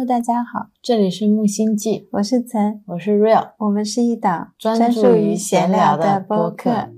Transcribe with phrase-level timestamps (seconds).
[0.00, 6.88] Hello，大家好，这里是木星记，我是岑，我是 Real，我们是一档专注于闲聊的播客。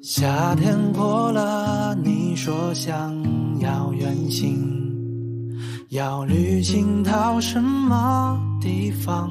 [0.00, 3.14] 夏天过了，你说想
[3.60, 5.54] 要远行，
[5.90, 9.30] 要旅行到什么地方？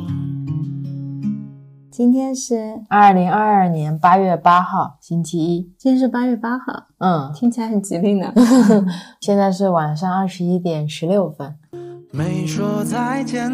[1.93, 5.71] 今天是二零二二年八月八号，星期一。
[5.77, 8.33] 今天是八月八号，嗯，听起来很吉利呢。
[9.21, 11.53] 现在是晚上二十一点十六分。
[12.11, 13.47] 没说再见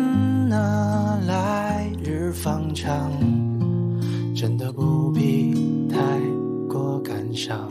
[0.48, 3.12] 呢，来日方长，
[4.34, 6.00] 真的不必太
[6.70, 7.70] 过感伤。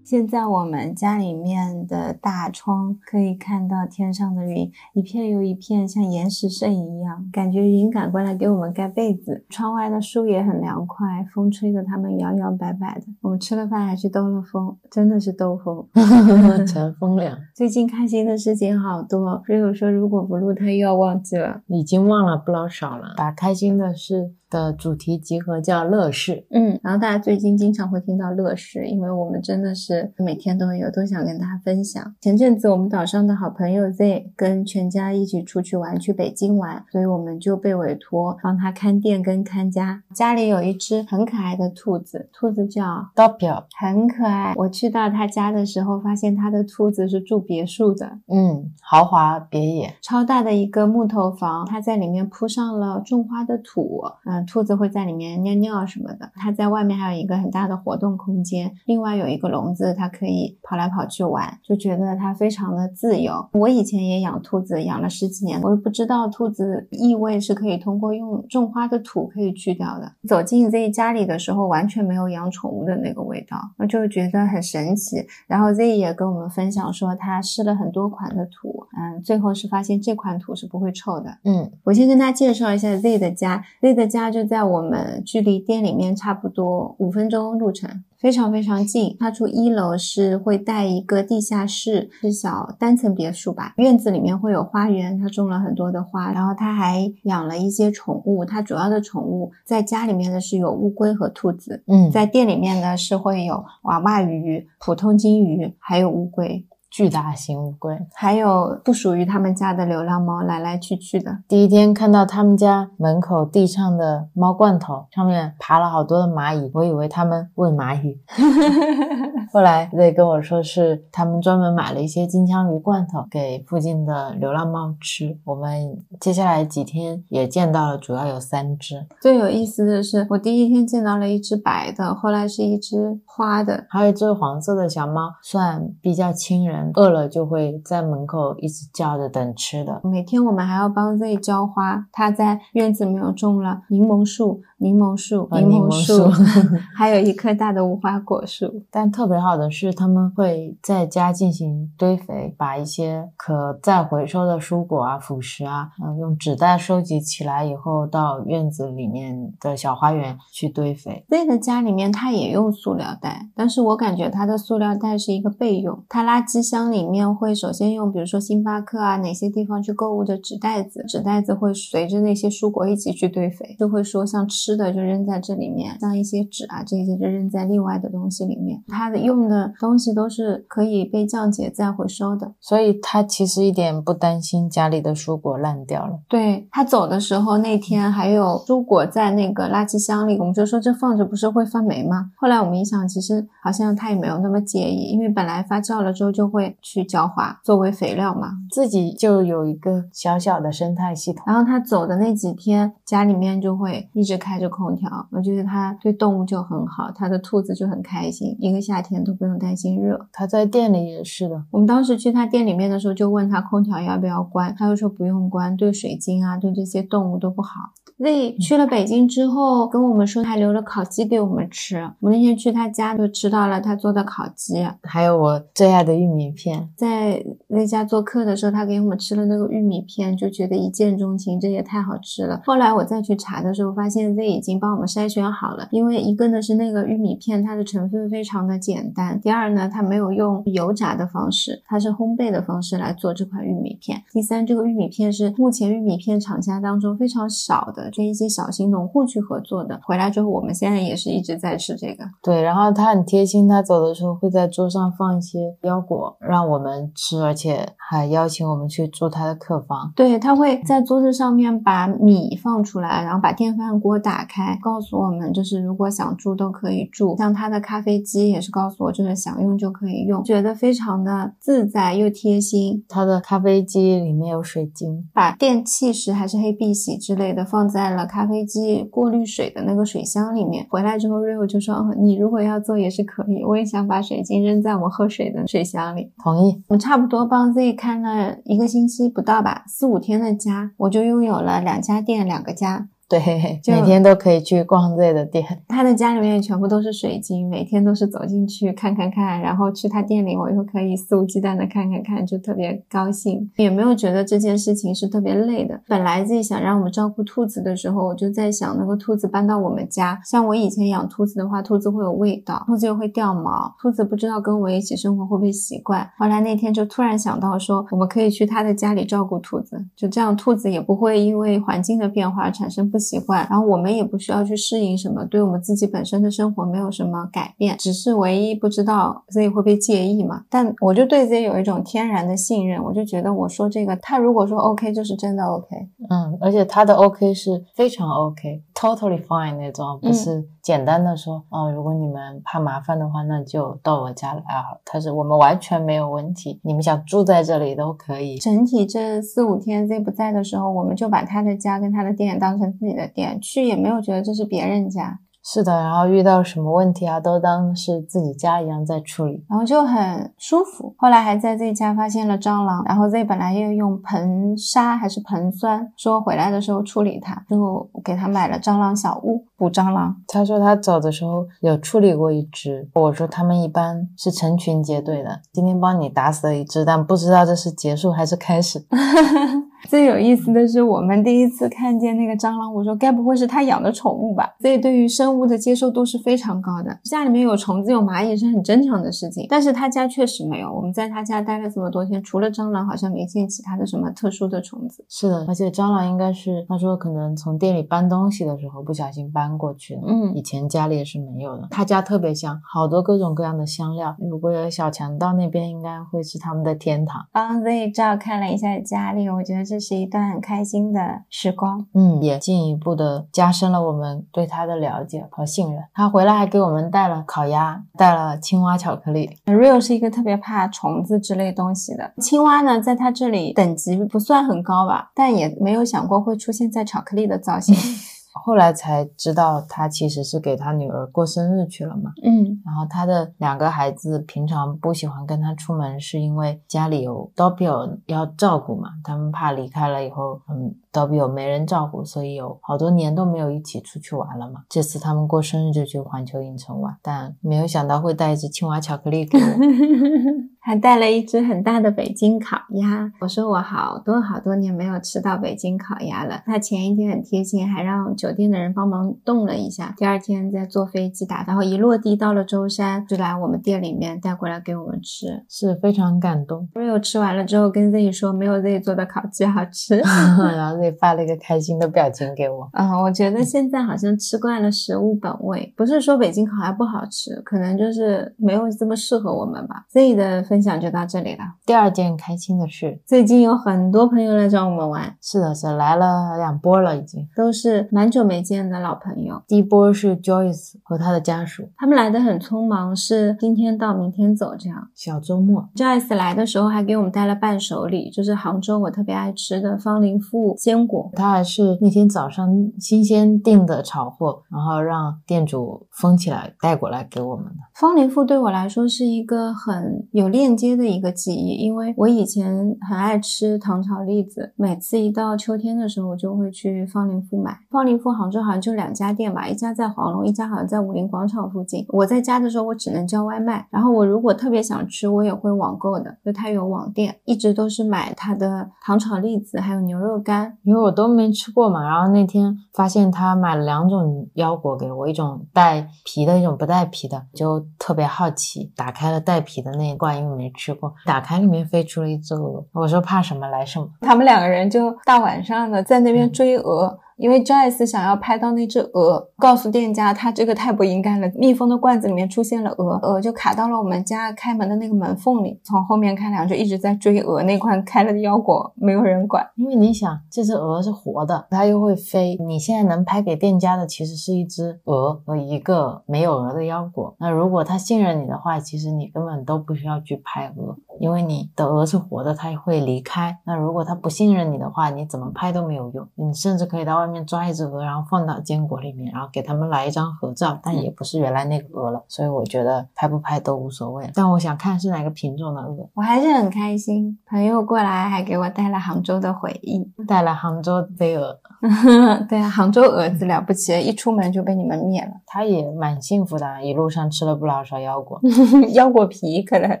[0.04, 9.46] 现在我们家里面的大窗可以看到天上的云，一片又一片，像岩石摄影一样，感觉云赶过来给我们盖被子。
[9.48, 13.06] 窗外的树也很凉快，风吹得它们摇摇摆摆的。
[13.22, 15.88] 我们吃了饭还去兜了风，真的是兜风，
[16.68, 17.34] 乘风凉。
[17.56, 21.62] 最近开心的事情好多，所以我说如果不录，他又要忘记了。
[21.68, 23.14] 已经忘了不老少了。
[23.16, 26.46] 把开心的事的主题集合叫乐事。
[26.50, 32.14] 嗯，然后大家最近经常会听到乐事，因为我们真的是每天都有，都想跟大家分享。
[32.20, 40.04] 前阵子我们岛上的好朋友 Z 跟全家一起出去玩，去北京玩，所以我们就被委托帮他看店跟看家。
[40.14, 42.84] 家里有一只很可爱的兔子，兔子叫
[43.16, 44.54] Doppio，很可爱。
[44.54, 49.92] 我去到他家的时候，发现他的兔子是住别墅的，嗯，豪华别野。
[50.00, 56.30] 超大的一个木头房，它在里面铺上了种花的土，嗯、兔子会在里面尿尿什么的。
[56.34, 63.48] 它在外面还有一个很大的活动空间，另外有一个笼子，它可以跑来跑去玩，就觉得它非常的自由。
[63.52, 70.12] 我以前也养兔子，养了十几年，我也不知道兔子异味是可以通过用种花的土可以去掉的。
[70.28, 75.16] 走进 Z 家里的时候，完全没有养宠物的那个味道，我就觉得很神奇。
[75.46, 81.38] 然后 Z 也跟我们分享说，他试了很多款的土，嗯，最后是发现这款土是不会臭的。
[81.44, 88.04] 嗯，我先跟大家介绍一下 Z 的家，Z 的家就在我们距离店里面差不多五分钟路程。
[88.16, 93.74] 非常非常近，它住一楼是会带一个地下室，是小单层别墅吧。
[93.76, 98.42] 院子里面会有花园，它种了很多的花，然后它还养了一些宠物。
[98.42, 106.64] 它主要的宠物在家里面呢是有乌龟和兔子，嗯，在店里面呢是会有娃娃鱼、普通金鱼，还有乌龟。
[106.94, 107.92] 巨大型乌龟。
[108.14, 111.38] 还有不属于他们家的流浪猫，来来去去的。
[111.48, 118.16] 第一天看到他们家门口地上的猫罐头，上面爬了好多的蚂蚁，我以为他们喂蚂蚁。
[119.52, 125.36] 后来 Z 跟我说是他们专门买了一些金枪鱼罐头给附近的流浪猫吃。
[125.44, 140.00] 我们接下来几天也见到了，主要有三只，最有意思的是，我第一天见到了一只白的，后来是一只花的，还有一只黄色的小猫，算比较亲人，饿了就会在门口一直叫着等吃的。
[140.04, 146.28] 每天我们还要帮 Z 浇花，他在院子里面有种了柠檬树、柠檬树、啊柠檬柠檬树
[146.96, 148.82] 还有一棵大的无花果树。
[148.90, 161.24] 但特别好的是，他们会在家进行堆肥，把一些可再回收的蔬果啊、辅食啊，嗯，用纸袋收集起来以后，到院子里面的小花园去堆肥。
[161.28, 182.52] Z 的家里面他也用塑料袋，但是我感觉他的塑料袋是一个备用，他垃圾箱里面会首先用，比如说星巴克啊哪些地方去购物的纸袋子，纸袋子会随着那些蔬果一起去堆肥，就会说像吃的就扔在这里面，像一些纸啊这些就扔在另外的东西里面，他的用的东西都是可以被降解再回收的。
[182.60, 186.20] 所以他其实一点不担心家里的蔬果烂掉了。
[186.28, 192.30] 对他走的时候，那天还有蔬果在那个垃圾箱里，我们就说这放着不是会发霉吗？
[192.36, 198.52] 后来我们一想，其实好像他也没有那么介意，因为本来发酵了之后就会去浇花作为肥料嘛。
[198.70, 201.44] 自己就有一个小小的生态系统。
[201.46, 210.28] 然后他走的那几天，家里面就会一直开着空调，我觉得他对动物就很好，他的兔子就很开心，一个夏天都不用担心热。
[210.32, 217.92] 他在店里也是的，我们当时去他店里面的时候，就问他空调要不要关，他就说不用关，对水晶啊，对这些动物都不好。
[218.16, 221.96] Z 去了北京之后，跟我们说还留了烤鸡给我们吃。
[222.20, 226.90] 我们那天去他家就吃到了他做的烤鸡，还有我最爱的玉米米片。
[226.96, 232.60] 在那家做客的时候，他给我们吃了那个玉米片，就觉得一见钟情，这也太好吃了。
[232.64, 235.88] 后来我再去查的时候，发现这已经帮我们筛选好了。
[235.90, 249.98] 因为一个呢是那个玉米片，它的成分非常的简单；第二呢，它没有用油炸的方式，它是烘焙的方式来做这款玉米片；第三，这个玉米片是目前玉米片厂家当中非常少的，跟一些小型农户去合作的。
[250.04, 252.26] 回来之后，我们现在也是一直在吃这个。
[252.42, 260.12] 对，然后他很贴心，他走的时候会在桌上放一些腰果让我们吃，而且还邀请我们去住他的客房。
[260.14, 267.36] 对他会在桌子上面把米放出来，然后把电饭锅打开，告诉我们就是如果想住都可以住。
[267.36, 273.04] 像他的咖啡机也是告诉我，就是想用就可以用，觉得非常的自在又贴心。
[273.06, 280.86] 他的咖啡机里面有水晶，把电气石还是黑碧玺之类的放在了咖啡机过滤水的那个水箱里面。
[280.88, 286.82] 回来之后，Rio 就说：“你如果要做也是可以，我也想把水晶扔在我喝水的水箱里。”同意。
[286.88, 293.08] 我差不多帮 Z 看了一个星期不到吧，四五天的家，我就拥有了两家店，两个家。
[293.40, 295.64] 对， 每天都可以去逛 Z 的店。
[295.88, 306.00] 他的家里面全部都是水晶，每天都是走进去看看看，然后去他店里，我又可以肆无忌惮的看看看，就特别高兴，也没有觉得这件事情是特别累的。
[306.08, 316.28] 本来自己想让我们照顾兔子的时候，我就在想，那个兔子搬到我们家，像我以前养兔子的话，兔子会有味道，兔子又会掉毛，兔子不知道跟我一起生活会不会习惯。
[316.38, 330.64] 后来那天就突然想到说，我们可以去他的家里照顾兔子，就这样兔子也不会因为环境的变化产生不习惯，然后我们也不需要去适应什么，对我们自己本身的生活没有什么改变，只是唯一不知道自己会不会介意嘛。
[330.68, 335.96] 但我就对自己有一种天然的信任，我就觉得我说这个，他如果说 OK 就是真的 OK。
[336.30, 344.84] 嗯，而且他的 OK 是非常 OK，totally fine 那种，不是简单的说，哦，如果你们怕麻烦的话，那就到我家来啊。
[345.02, 348.58] 他是我们完全没有问题，你们想住在这里都可以。
[348.58, 355.40] 整体这四五天 Z 不在的时候，我们就把他的家跟他的店当成自己的店，去也没有觉得这是别人家。
[355.66, 361.14] 是的，然后遇到什么问题啊，都当是自己家一样在处理，然后就很舒服。
[361.16, 370.36] 后来还在 Z 家发现了蟑螂，然后 Z 本来要用硼砂还是硼酸，说回来的时候处理它，最后给他买了蟑螂小屋捕蟑螂。
[370.46, 379.02] 他说他走的时候有处理过一只，我说他们一般是成群结队的，今天帮你打死了一只，但不知道这是结束还是开始。
[380.08, 384.74] 最有意思的是，我们第一次看见那个蟑螂，我说该不会是他养的宠物吧？
[384.80, 387.18] 所以对于生物的接受度是非常高的。
[387.24, 390.92] 家里面有虫子有蚂蚁是很正常的事情，但是他家确实没有。
[390.92, 395.24] 我们在他家待了这么多天，除了蟑螂，好像没见其他的什么特殊的虫子。
[395.28, 400.22] 是的，而且蟑螂应该是他说可能从店里搬东西的时候不小心搬过去的。
[400.26, 401.88] 嗯以前家里也是没有的。
[401.90, 404.36] 他家特别香，好多各种各样的香料。
[404.38, 407.40] 如果有小强到那边，应该会是他们的天堂。
[407.52, 412.06] 帮 Z 照看了一下家里，我觉得这是一段很开心的时光。
[412.14, 416.02] 嗯，也进一步的加深了我们对他的了解和信任。
[416.12, 419.50] 他回来还给我们带了烤鸭，带了青蛙巧克力。
[419.66, 422.32] Rio 是一个特别怕虫子之类东西的。
[422.38, 427.94] 青蛙呢，在他这里等级不算很高吧，但也没有想过会出现在巧克力的造型。
[428.56, 432.32] 后来才知道，他其实是给他女儿过生日去了嘛。
[432.42, 444.82] 嗯然后他的两个孩子平常不喜欢跟他出门，是因为家里有 Doppio 要照顾嘛，他们怕离开了以后，嗯，Doppio 没人照顾，所以有好多年都没有一起出去玩了嘛。
[444.88, 449.64] 这次他们过生日就去环球影城玩，但没有想到会带一只青蛙巧克力给我。
[450.86, 453.32] 还带了一只很大的北京烤鸭。
[453.40, 456.60] 我说我好多好多年没有吃到北京烤鸭了。
[456.66, 460.12] 他前一天很贴心，还让酒店的人帮忙冻了一下。
[460.14, 465.64] 第二天再坐飞机打，然后一落地到了舟山，就来我们店里面带过来给我们吃。
[465.70, 470.18] 是非常感动，Rio 吃完了之后跟 Z 说，没有 Z 做的烤鸡好吃。
[470.76, 472.88] 然后自己发了一个开心的表情给我。
[472.92, 480.04] 嗯，我觉得现在好像吃惯了食物本味，不是说北京烤鸭不好吃，可能就是没有这么适合我们吧。
[480.10, 481.64] Z 的分享就到这里了。
[481.84, 487.46] 第二件开心的事，最近有很多朋友来找我们玩，是的，是来了两波了已经。
[487.54, 489.62] 都是蛮久没见的老朋友。
[489.66, 495.08] 第一波是 Joyce 和他的家属，他们来的很匆忙，是今天到明天走这样。
[495.14, 501.28] 小周末 Joyce 来的时候还给我们带了伴手礼，就是杭州我特别爱吃的方林富坚果。
[501.34, 502.68] 它还是那天早上
[503.00, 507.72] 新鲜订的炒货，然后让店主封起来带过来给我们的。
[507.94, 517.76] 方林富对我来说是一个很有链接的一个记忆，因为我以前很爱吃糖炒栗子，每次一到秋天的时候，我就会去方林富买。
[517.90, 522.06] 方林富杭州好像就两家店吧，一家在黄龙，一家好像在武林广场附近。
[522.10, 530.76] 我在家的时候，我只能叫外卖，然后我如果特别想吃，我也会网购的，就它有网店，一直都是买它的糖炒栗子，还有牛肉干。
[530.84, 547.18] 因为我都没吃过嘛，然后那天发现他买了两种腰果给我，一种带皮的，一种不带皮的，就特别好奇，打开了带皮的那一罐，因为没吃过，打开里面飞出了一只鹅，我说怕什么来什么，他们两个人就大晚上的在那边追鹅。
[547.36, 551.50] 因为 Joyce 想要拍到那只鹅，告诉店家他这个太不应该了。
[551.54, 555.80] 密封的罐子里面出现了鹅，鹅就卡到了我们家开门的那个门缝里。
[555.82, 559.66] 从后面看两就一直在追鹅，那罐开了的腰果没有人管。
[559.76, 562.56] 因为你想，这只鹅是活的，它又会飞。
[562.66, 567.34] 你现在能拍给店家的其实是一只鹅和一个没有鹅的腰果。
[567.38, 573.58] 那如果他信任你的话，其实你根本都不需要去拍鹅，因为你的鹅是活的，它也会离开。
[573.64, 576.28] 那如果它不信任你的话，你怎么拍都没有用。
[576.34, 577.14] 你甚至可以到。
[577.14, 584.28] 外面抓一只鹅，然后放到坚果里面，然后给他们来一张合照，但也不是原来那个鹅了，所以我觉得拍不拍都无所谓。
[584.34, 587.38] 但我想看是哪个品种的鹅，我还是很开心。
[587.48, 591.56] 朋友过来还给我带了杭州的回忆，带了杭州飞鹅。
[592.48, 595.30] 对啊，杭州蛾子了不起，一出门就被你们灭了。
[595.46, 598.40] 他也蛮幸福的，一路上吃了不老少腰果，
[598.94, 600.00] 腰果皮可能。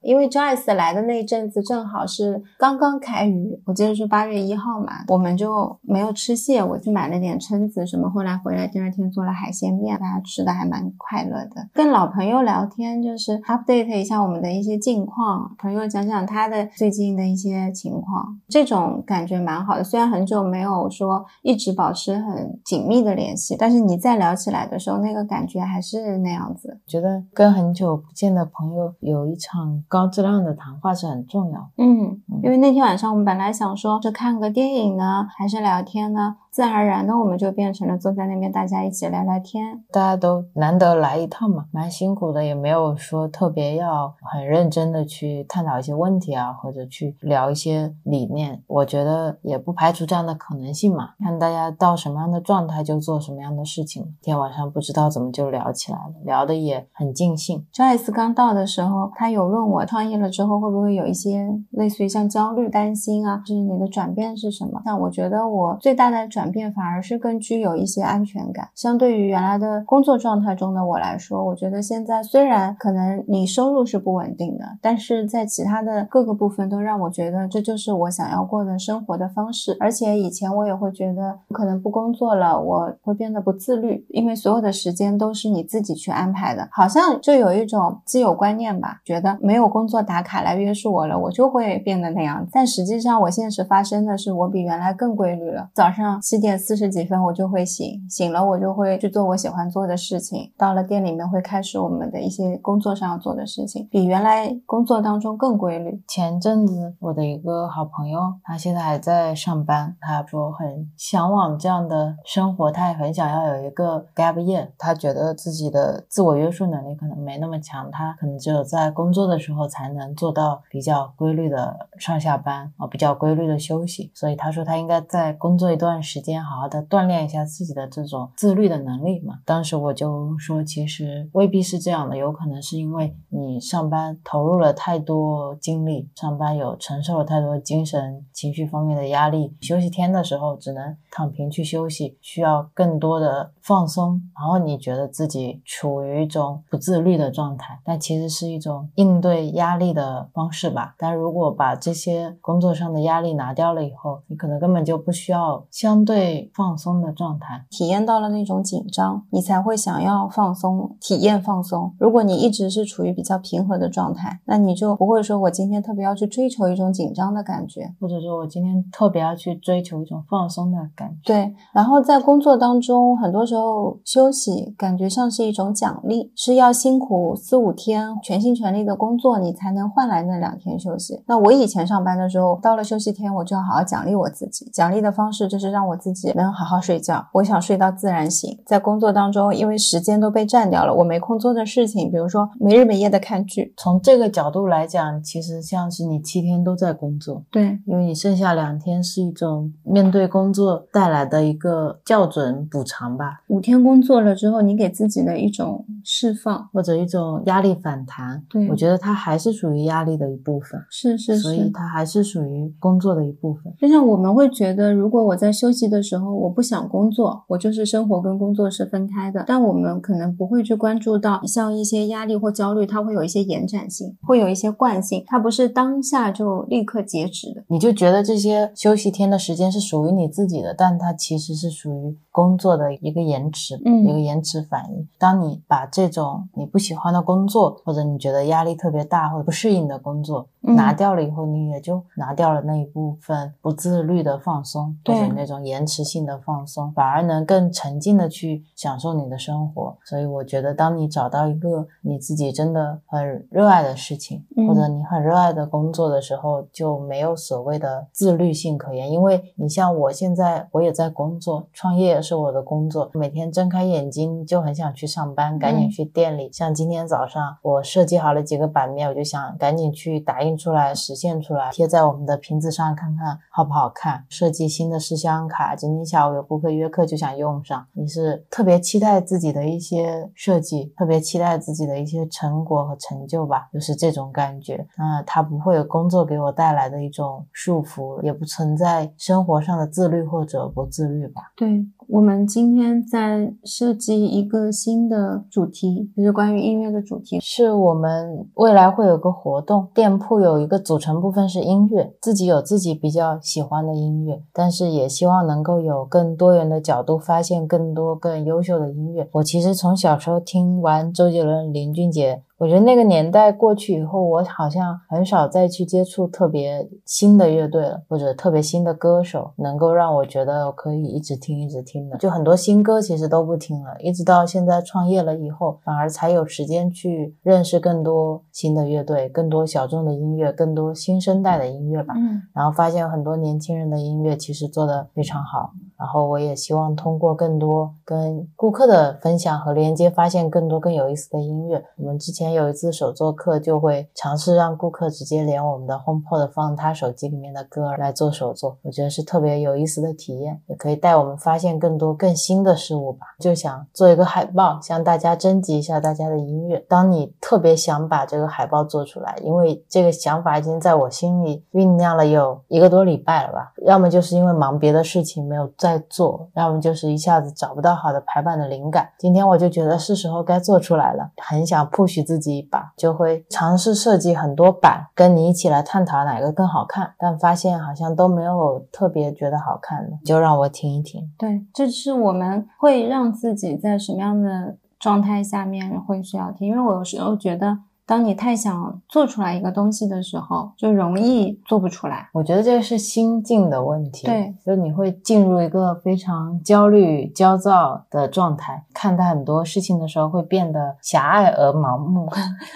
[0.00, 11.68] 因为 Joyce 来的那阵子正好是刚刚开渔，我记得是八月一号嘛，我们就没有吃蟹，我去买了点蛏子什么，后来回来第二天做了海鲜面，大家吃的还蛮快乐的。
[11.74, 19.84] 跟老朋友聊天，就是 update 一下我们的一些近况，朋友讲讲他的最近的一些情况，这种感觉蛮好的。
[19.84, 21.65] 虽然很久没有说一直。
[21.72, 26.80] 保持很紧密的联系，但是你再聊起来的时候，那个感觉还是那样子。
[26.86, 31.70] 觉得跟很久不见的朋友有一场高质量的谈话是很重要。
[31.78, 36.36] 嗯，因为那天晚上我们本来想说是看个电影呢，还是聊天呢？
[36.56, 39.84] 自然而然的，我们就变成了坐在那边，大家一起聊聊天。
[39.92, 48.62] 大家都难得来一趟嘛，蛮辛苦的，也没有说特别要很认真的去探讨一些问题啊，或者去聊一些理念。
[48.68, 54.02] 我觉得也不排除这样的可能性嘛，看大家到什么样的状态就做什么样的事情。
[54.22, 57.66] 今天晚上不知道怎么就聊起来了，聊的也很尽兴。
[57.70, 64.80] Joyce 刚到的时候，他有问我创业了之后会不会有一些类似于像焦虑、担心啊，就是你的转变是什么？
[64.86, 66.45] 那我觉得我最大的转。
[66.50, 68.68] 变反而是更具有一些安全感。
[68.74, 79.76] 相对于原来的工作状态中的我来说，我觉得现在虽然可能你收入是不稳定的，但是在其他的各个部分都让我觉得这就是我想要过的生活的方式。
[79.80, 92.46] 而且以前我也会觉得可能不工作了，我会变得不自律，因为所有的时间都是你自己去安排的，好像就有一种既有观念吧，觉得没有工作打卡来约束我了，我就会变得那样。
[92.52, 96.20] 但实际上，我现实发生的是我比原来更规律了，早上。
[96.36, 100.52] 七点四十几分我就会醒，醒了我就会去做我喜欢做的事情。
[100.58, 105.98] 到了店里面会开始我们的一些工作上要做的事情，比原来工作当中更规律。
[106.06, 114.68] 前阵子我的一个好朋友，他现在还在上班，他说很向往这样的生活，他也很想要有一个 gap year。
[114.76, 124.12] 他觉得自己的自我约束能力可能没那么强，他可能只有在工作的时候才能做到比较规律的上下班啊，比较规律的休息。
[124.14, 126.25] 所以他说他应该在工作一段时间。
[126.32, 129.36] 先好好的锻炼一下自己的这种自律的能力嘛。
[129.44, 144.20] 当时我就说，其实未必是这样的，有可能是因为你上班投入了太多精力，上班有承受了太多精神、情绪方面的压力，休息天的时候只能躺平去休息，需要更多的放松。
[144.38, 150.94] 然后你觉得自己处于一种不自律的状态，但其实是一种应对压力的方式吧。
[150.98, 156.26] 但如果把这些工作上的压力拿掉了以后，你可能根本就不需要相对。
[156.54, 161.94] 放松的状态，体验到了那种紧张，你才会想要放松，体验放松。
[161.98, 171.05] 如果你一直是处于比较平和的状态，那你就不会说我今天特别要去追求一种紧张的感觉，或者说我今天特别要去追求一种放松的感觉。
[171.24, 171.54] 对。
[171.72, 181.22] 然后在工作当中，很多时候休息感觉像是一种奖励，是要辛苦四五天，全心全力的工作，你才能换来那两天休息。
[181.26, 184.68] 那我以前上班的时候，到了休息天，我就要好好奖励我自己。
[184.72, 188.58] 奖励的方式就是让我自己能好好睡觉，我想睡到自然醒。
[188.66, 193.74] 在工作当中，因为时间都被占掉了，我没空做的事情，比如说没日没夜的看剧。
[193.76, 206.66] 从这个角度来讲，其实像是你七天都在工作，对，因为你剩下两天是一种面对工作带来的一个校准补偿吧，五天工作了之后，你给自己的一种释放。
[206.72, 208.42] 或者一种压力反弹。
[208.48, 213.70] 对我觉得它还是属于压力的一部分，是是所以是，它还是属于工作的一部分。
[213.78, 219.44] 就像我们会觉得，如果我在休息的时候，我不想工作，我就是生活跟工作是分开的。
[219.46, 227.62] 但我们可能不会去关注到，像一些压力或焦虑，它会有一些延展性，会有一些惯性，它不是当下就立刻截止的。
[227.68, 235.08] 你就觉得这些休息天的时间是属于你自己的，但它其实是属于工作的一个延迟，嗯一个延迟反应。
[235.18, 249.96] 当你把这种你不喜欢的工作，或者你觉得压力特别大或者不适应的工作、嗯拿掉了以后，你也就拿掉了那一部分不自律的放松，或对者那种延迟性的放松，反而能更沉浸的去享受你的生活。
[250.04, 259.08] 所以我觉得，当你找到一个你自己真的很热爱的事情，嗯或者你很热爱的工作的时候，就没有所谓的自律性可言。
[259.10, 266.50] 因为你像我现在，我也在工作，创业也是我的工作，每天睁开眼睛就很想去上班，赶紧嗯去店里。
[266.52, 274.24] 像今天早上，我设计好了几个版面，我就想赶紧去打印出来、实现出来，贴在我们的瓶子上看看好不好看。
[274.28, 277.86] 设计新的试香卡，今天下午有顾客约课就想用上。
[277.94, 284.86] 你是特别期待自己的一些设计，特别期待自己的一些成果和成就吧，就是这种感觉。
[284.98, 291.52] 那它不会有工作给我带来的一种束缚，也不存在生活上的自律或者不自律吧。
[291.56, 297.40] 对我们今天在设计一个新的主题，就是关于音乐的主题。
[297.40, 309.28] 是我们未来会有个活动，店铺有一个组成部分是音乐，自己有自己比较喜欢的音乐，但是也希望能够有更多元的角度发现更多更优秀的音乐。
[309.32, 312.42] 我其实从小时候听完周杰伦、林俊杰。
[312.58, 322.16] 我觉得那个年代过去以后，我好像很少再去接触特别新的乐队了，或者特别新的歌手，能够让我觉得可以一直听、一直听的。
[322.18, 332.14] 就很多新歌其实都不听了，一直到现在创业了以后，反而才有时间去认识更多新的乐队、更多小众的音乐、更多新生代的音乐吧。
[332.16, 341.82] 嗯然后发现很多年轻人的音乐其实做的非常好，然后我也希望通过更多跟顾客的分享和连接，发现更多更有意思的音乐。
[341.96, 353.26] 我们之前有一次手作课，就会尝试让顾客直接连我们的 HomePod 放他手机里面的歌来做手作，我觉得是特别有意思的体验，也可以带我们发现更多更新的事物吧。
[353.40, 356.84] 就想做一个海报，向大家征集一下大家的音乐。
[356.88, 363.72] 当你特别想把这个海报做出来，因为这个想法已经在我心里酝酿了有一个多礼拜了吧。
[363.84, 369.08] 要么就是因为忙别的事情没有在做，要么就是一下子找不到好的排版的灵感。
[369.18, 377.12] 今天我就觉得是时候该做出来了，很想 push 自己一把，就会尝试设计很多版，跟你一起来探讨哪个更好看。
[377.18, 381.30] 但发现好像都没有特别觉得好看的，就让我听一听。
[381.38, 392.28] 对，这是我们会让自己在什么样的状态下面会需要听，因为我有时候觉得，当你太想做出来一个东西的时候，就容易做不出来。
[392.32, 402.30] 我觉得这个是心境的问题，对，就是你会进入一个非常焦虑、焦躁的状态，看待很多事情的时候会变得狭隘而盲目，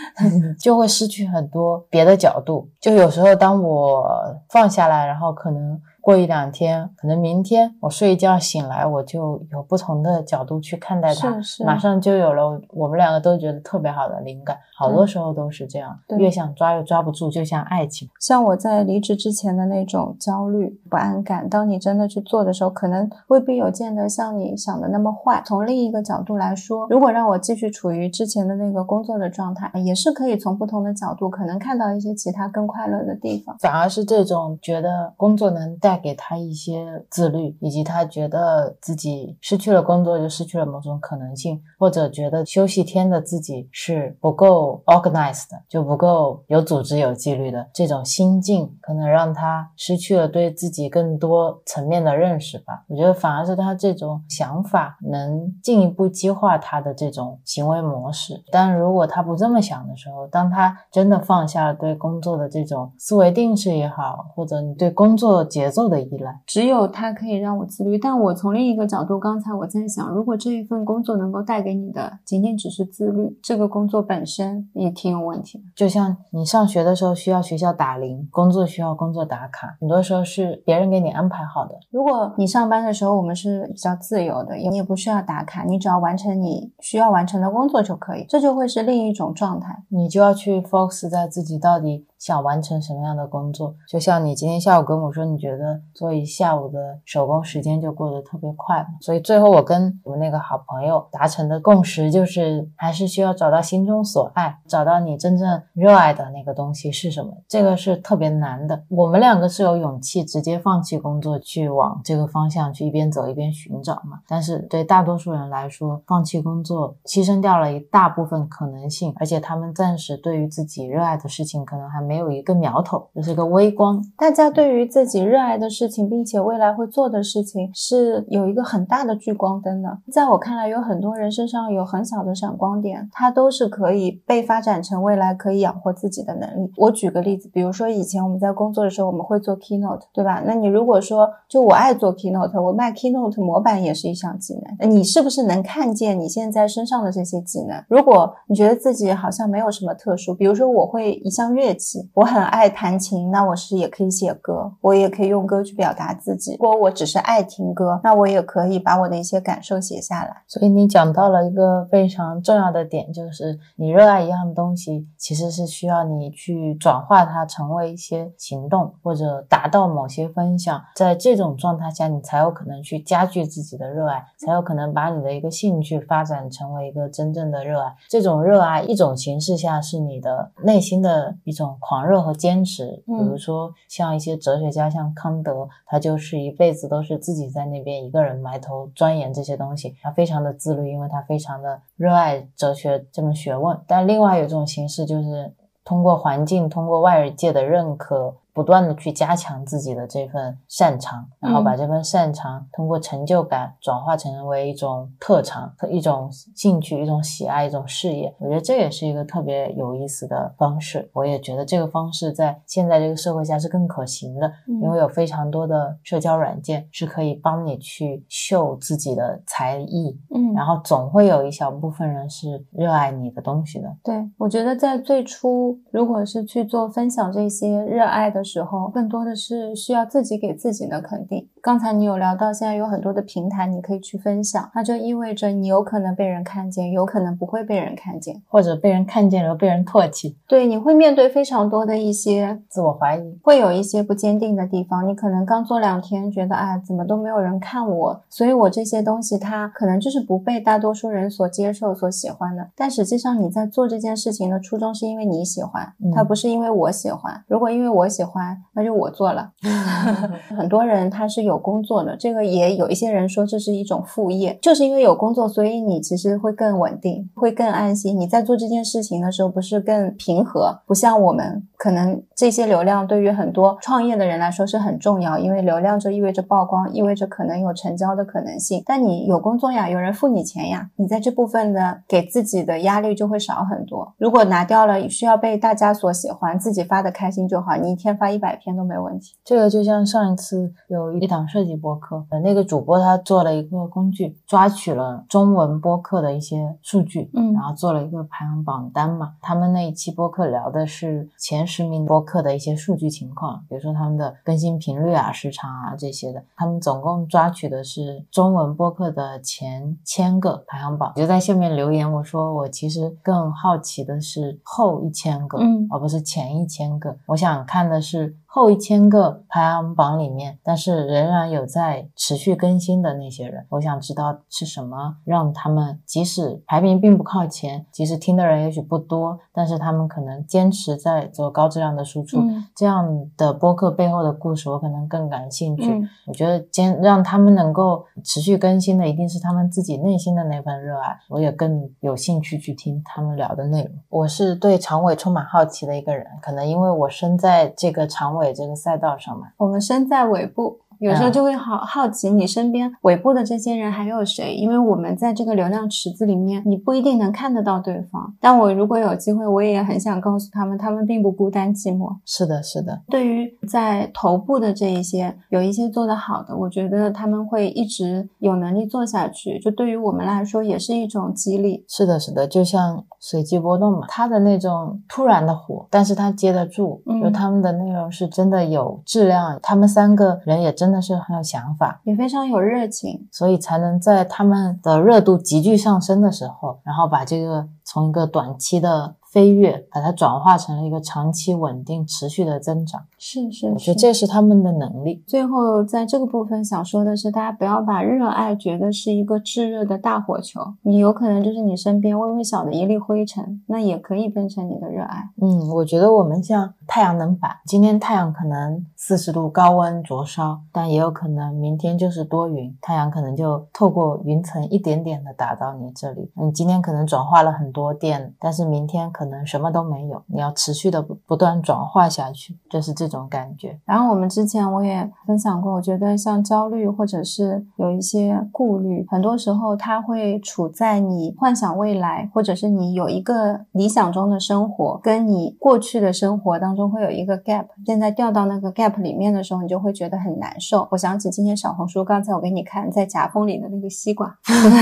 [0.59, 2.69] 就会失去很多别的角度。
[2.81, 4.05] 就有时候当我
[4.49, 5.81] 放下来，然后可能。
[6.01, 14.57] 过一两天，可能明天我睡一觉醒来，我就有不同的角度去看待它，是是马上就有了我们两个都觉得特别好的灵感。
[14.77, 18.09] 好多时候都是这样，对越想抓又抓不住，就像爱情。
[18.19, 25.43] 像我在离职之前的那种焦虑、不安感，当你真的去做的时候，可能未必有见得像你想的那么坏。
[25.45, 33.55] 从另一个角度来说，如果让我继续处于之前的那个工作的状态，也是可以从不同的角度，可能看到一些其他更快乐的地方。
[33.61, 52.85] 反而是这种觉得工作能带带给他一些自律，以及他觉得自己失去了工作就失去了某种可能性，或者觉得休息天的自己是不够 organized 的，就不够有组织、有纪律的这种心境，可能让他失去了对自己更多层面的认识吧。
[52.87, 58.41] 我觉得反而是他这种想法能进一步激化他的这种行为模式。
[58.53, 66.39] 但如果他不这么想的时候，当他真的放下了对工作的这种思维定式也好，或者你对工作节奏奏的依赖。
[66.47, 67.97] 只有它可以让我自律。
[67.97, 75.65] 但我从另一个角度，刚才我在想，如果这一份工作能够带给你的仅仅只是自律，这个工作本身也挺有问题的。
[75.75, 81.75] 就像你上学的时候需要学校打铃，工作需要工作打卡，很多时候是别人给你安排好的。
[81.91, 89.85] 如果你上班的时候我们是比较自由的，你也不需要打卡，你只要完成你需要完成的工作就可以，这就会是另一种状态。
[89.89, 93.75] 你就要去 focus 在自己到底想完成什么样的工作。
[93.89, 98.87] 就像你今天下午跟我说，你觉得做一下午的手工时间就过得特别快？
[99.01, 107.33] 所以最后我跟我们那个好朋友达成的共识就是，还是需要找到心中所爱，找到你真正热爱的那个东西是什么。
[107.49, 108.85] 这个是特别难的。
[108.89, 114.21] 我们两个是有勇气直接放弃工作，去往这个方向去一边走一边寻找嘛。
[114.27, 124.03] 但是对大多数人来说，放弃工作牺牲掉了一大部分可能性，而且他们暂时对于自己热爱的事情可能还没有一个苗头，就是个微光。
[124.17, 129.99] 大家对于自己热爱的事情，并且未来会做的事情，是有一个很大的聚光灯的。
[130.11, 136.73] 在我看来，有很多人身上有很小的闪光点，它都是可以被发展成未来可以养活自己的能力。
[136.77, 140.43] 我举个例子，比如说以前我们在工作的时候，我们会做 keynote，对吧？
[140.47, 144.91] 那你如果说就我爱做 keynote，我卖 keynote 模板也是一项技能。
[144.91, 147.85] 你是不是能看见你现在身上的这些技能？
[147.89, 156.53] 如果你觉得自己好像没有什么特殊，比如说我会一项乐器，我很爱弹琴，那我是也可以写歌，我也可以用歌去表达自己。
[156.61, 160.43] 如果我只是爱听歌，那我也可以把我的一些感受写下来。
[160.47, 170.81] 所以你讲到了一个非常重要的点，就是你热爱一样东西，其实是需要你去转化它成为一些行动，或者达到某些分享。
[170.95, 177.95] 在这种状态下，你才有可能去加剧自己的热爱，才有可能把你的一个兴趣发展成为一个真正的热爱。
[178.09, 183.03] 这种热爱，一种形式下是你的内心的一种狂热和坚持。
[183.07, 193.79] 嗯比如说，像一些哲学家，像康德，他就是一辈子都是自己在那边一个人埋头钻研这些东西，他非常的自律，因为他非常的热爱哲学这门学问。
[193.87, 195.53] 但另外有一种形式，就是
[195.85, 198.37] 通过环境，通过外界的认可。
[198.61, 208.35] 不断的去加强自己的这份擅长，然后把这份擅长通过成就感转化成为一种特长、一种兴趣、一种喜爱、一种事业。
[208.39, 211.09] 我觉得这也是一个特别有意思的方式。
[211.15, 223.89] 我也觉得这个方式在现在这个社会下是更可行的，嗯因为有非常多的社交软件是可以帮你去秀自己的才艺，嗯然后总会有一小部分人是热爱你的东西的。
[224.05, 231.49] 对，我觉得在最初，如果是去做分享这些热爱的时候，更多的是需要自己给自己的肯定。
[231.63, 238.43] 刚才你有聊到，现在有很多的平台你可以去分享，那就意味着你有可能被人看见，有可能不会被人看见。
[238.49, 243.39] 或者被人看见了，被人唾弃，对，你会面对非常多的一些，自我怀疑。
[243.43, 245.07] 会有一些不坚定的地方。
[245.07, 252.67] 你可能刚做两天，觉得哎，怎么都没有人看我，所以我这些东西它可能就是不被大多数人所接受、所喜欢的。
[252.75, 257.45] 但实际上你在做这件事情的初衷是因为你喜欢，嗯它不是因为我喜欢。
[257.47, 258.30] 如果因为我喜欢，
[258.75, 259.51] 那就我做了。
[260.57, 268.19] 很多人他是有工作的，这个也有一些人说这是一种副业，就是因为有工作，所以你其实会更稳定，会更安心。
[268.19, 270.81] 你在做这件事情的时候，不是更平和？
[270.87, 278.83] 不像我们可能这些流量对于很多创业的人来说是很重要，因为流量就意味着曝光，意味着可能有成交的可能性。
[278.85, 284.13] 但你有工作呀，有人付你钱呀，你在这部分的给自己的压力就会少很多。
[284.19, 289.35] 如果拿掉了需要被大家所喜欢，自己发的开心就好，你一天发一百篇都没问题。
[289.43, 299.33] 这个就像上一次有一档设计播客，呃，那个主播他做了一个工具，抓取了中文播客的一些数据，嗯然后做了一个排行榜单嘛。
[299.41, 306.43] 他们那一期播客聊的是前十名播客的一些数据情况，比如说他们的更新频率啊、时长啊这些的。
[306.57, 311.13] 他们总共抓取的是中文播客的前千个排行榜。
[311.15, 317.17] 我就在下面留言，我说我其实更好奇的是后一千个，嗯而不是前一千个。
[317.27, 323.65] 我想看的是后一千个排行榜里面，但是仍然有在持续更新的那些人。
[323.69, 332.41] 我想知道是什么让他们即使排名并不靠前，即使听的人也许不多，但是他们可能坚持在做高质量的输出。
[332.41, 335.89] 嗯这样的播客背后的故事，我可能更感兴趣。
[335.89, 341.17] 嗯我觉得坚让他们能够持续更新的，一定是他们自己内心的那份热爱。
[341.29, 343.93] 我也更有兴趣去听他们聊的内容。
[344.09, 349.49] 我是对长尾充满好奇的一个人，可能因为我身在这个长尾尾这个赛道上嘛。
[349.59, 358.35] 我们身在尾部，有时候嗯就会好好奇你身边尾部的这些人还有谁，因为我们在这个流量池子里面，你不一定能看得到对方。
[358.41, 362.15] 但我如果有机会，我也很想告诉他们，他们并不孤单寂寞。
[362.25, 369.59] 是的，是的，对于在头部的这一些，有一些做得好的，我觉得他们会一直有能力做下去。
[369.59, 371.85] 就对于我们来说，也是一种激励。
[371.89, 393.01] 是的，是的，就像随机波动嘛，他的那种突然的火，但是他接得住，嗯就他们的内容是真的有质量，他们三个人也真的是很有想法，也非常有热情，所以才能在他们的热度急剧上升的时候，然后把这个从一个短期的飞跃，把它转化成了一个长期稳定持续的增长。
[393.17, 394.01] 是是是我觉得。
[394.01, 395.23] 这是他们的能力。
[395.27, 405.29] 最后，在这个部分想说的是，大家不要把热爱觉得是一个炙热的大火球，你有可能就是你身边微微小的一粒灰尘，那也可以变成你的热爱。
[405.41, 416.33] 嗯，我觉得我们像太阳能板，今天太阳可能四十度高温灼烧，但也有可能明天就是多云，太阳可能就透过云层一点点的打到你这里。
[416.35, 423.79] 你今天可能转化了很多电，但是明天可能什么都没有，你要持续的不不断转化下去，就是这种感觉。
[423.85, 437.67] 然后我们之前我也分享过，我觉得像焦虑或者是有一些顾虑，很多时候它会处在你幻想未来，或者是你有一个理想中的生活，跟你过去的生活当中会有一个 gap。
[437.85, 440.89] 现在掉到那个 gap 里面的时候，你就会觉得很难受。
[440.93, 444.35] 我想起今天小红书刚才我给你看在夹缝里的那个西瓜，